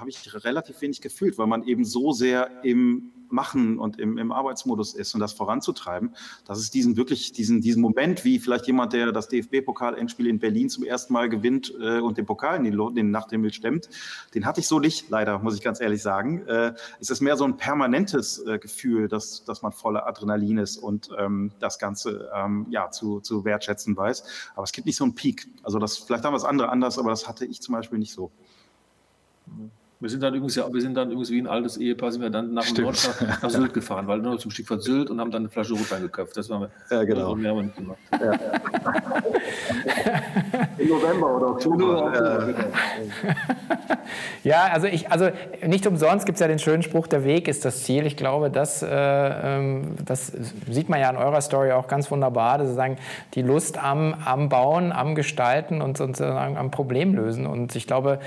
[0.00, 4.32] habe ich relativ wenig gefühlt, weil man eben so sehr im Machen und im, im
[4.32, 8.92] Arbeitsmodus ist und das voranzutreiben, dass es diesen wirklich, diesen, diesen Moment, wie vielleicht jemand,
[8.92, 12.94] der das DFB-Pokal-Endspiel in Berlin zum ersten Mal gewinnt äh, und den Pokal in den,
[12.94, 13.88] den Nachthimmel stemmt,
[14.34, 16.46] den hatte ich so nicht, leider, muss ich ganz ehrlich sagen.
[16.46, 20.76] Äh, es ist mehr so ein permanentes äh, Gefühl, dass, dass man voller Adrenalin ist
[20.76, 24.24] und ähm, das Ganze ähm, ja, zu, zu wertschätzen weiß.
[24.54, 25.46] Aber es gibt nicht so einen Peak.
[25.62, 28.12] Also das, vielleicht haben wir es andere anders, aber das hatte ich zum Beispiel nicht
[28.12, 28.30] so.
[29.46, 29.70] Mhm.
[30.00, 32.30] Wir sind dann übrigens, ja, wir sind dann übrigens wie ein altes Ehepaar, sind wir
[32.30, 35.42] dann nach dem Nordstadt nach Sylt gefahren, weil nur zum Stichwort Sylt und haben dann
[35.42, 36.34] eine Flasche Rotwein geköpft.
[36.38, 36.70] Das waren wir.
[36.90, 37.34] Ja, genau.
[37.34, 37.98] Mehr haben wir gemacht.
[38.12, 38.32] Ja.
[40.78, 42.54] Im November oder Oktober.
[44.42, 45.28] Ja, ja, also ich, also
[45.66, 48.06] nicht umsonst gibt es ja den schönen Spruch, der Weg ist das Ziel.
[48.06, 50.32] Ich glaube, das, äh, ähm, das
[50.70, 52.96] sieht man ja in eurer Story auch ganz wunderbar, dass sagen,
[53.34, 57.46] die Lust am, am Bauen, am Gestalten und sozusagen am Problemlösen.
[57.46, 58.18] Und ich glaube,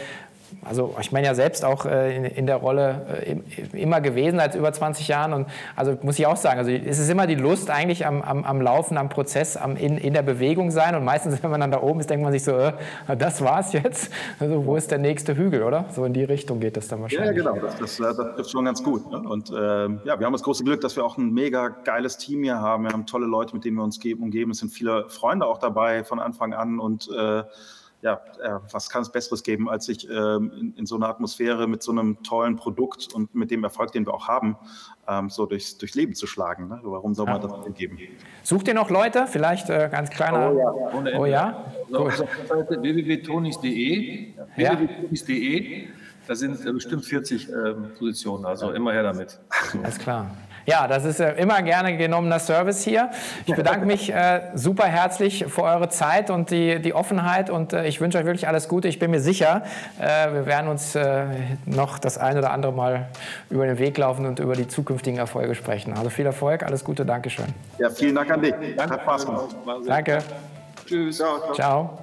[0.64, 4.56] also ich meine ja selbst auch äh, in, in, der Rolle äh, immer gewesen seit
[4.56, 7.70] über 20 Jahren und also muss ich auch sagen, also es ist immer die Lust
[7.70, 11.42] eigentlich am, am, am Laufen, am Prozess, am, in, in der Bewegung sein und meistens,
[11.44, 12.74] wenn man dann da oben ist, denkt man sich so, äh,
[13.18, 15.86] das war's jetzt, also wo ist der nächste Hügel, oder?
[15.92, 17.44] So in die Richtung geht das dann wahrscheinlich.
[17.44, 19.10] Ja, genau, das, das, das trifft schon ganz gut.
[19.12, 19.20] Ne?
[19.20, 22.44] Und äh, ja, wir haben das große Glück, dass wir auch ein mega geiles Team
[22.44, 22.84] hier haben.
[22.84, 24.52] Wir haben tolle Leute, mit denen wir uns umgeben.
[24.52, 27.44] Es sind viele Freunde auch dabei von Anfang an und äh,
[28.04, 31.68] ja, äh, was kann es Besseres geben, als sich ähm, in, in, so einer Atmosphäre
[31.68, 34.58] mit so einem tollen Produkt und mit dem Erfolg, den wir auch haben,
[35.08, 36.68] ähm, so durchs, durchs Leben zu schlagen.
[36.68, 36.82] Ne?
[36.84, 37.48] Warum soll man ja.
[37.48, 37.98] das denn geben?
[38.44, 39.26] Sucht ihr noch Leute?
[39.28, 40.52] Vielleicht äh, ganz kleiner.
[40.52, 41.18] Oh ja.
[41.18, 41.74] Oh ja?
[41.90, 42.26] So, also
[42.70, 44.34] www.tonis.de.
[44.58, 44.80] Ja.
[44.80, 45.88] www.tonis.de.
[46.28, 49.40] Da sind äh, bestimmt 40 ähm, Positionen, also immer her damit.
[49.82, 50.30] Alles klar.
[50.66, 53.10] Ja, das ist äh, immer gerne genommener Service hier.
[53.46, 57.86] Ich bedanke mich äh, super herzlich für eure Zeit und die, die Offenheit und äh,
[57.86, 58.88] ich wünsche euch wirklich alles Gute.
[58.88, 59.64] Ich bin mir sicher,
[60.00, 61.26] äh, wir werden uns äh,
[61.66, 63.08] noch das ein oder andere Mal
[63.50, 65.94] über den Weg laufen und über die zukünftigen Erfolge sprechen.
[65.94, 67.48] Also viel Erfolg, alles Gute, Dankeschön.
[67.78, 68.54] Ja, vielen Dank an dich.
[68.78, 68.94] Danke.
[68.94, 69.56] Hat Spaß gemacht.
[69.86, 70.20] Danke.
[70.86, 71.18] Tschüss.
[71.18, 71.40] ciao.
[71.40, 71.54] ciao.
[71.54, 72.03] ciao.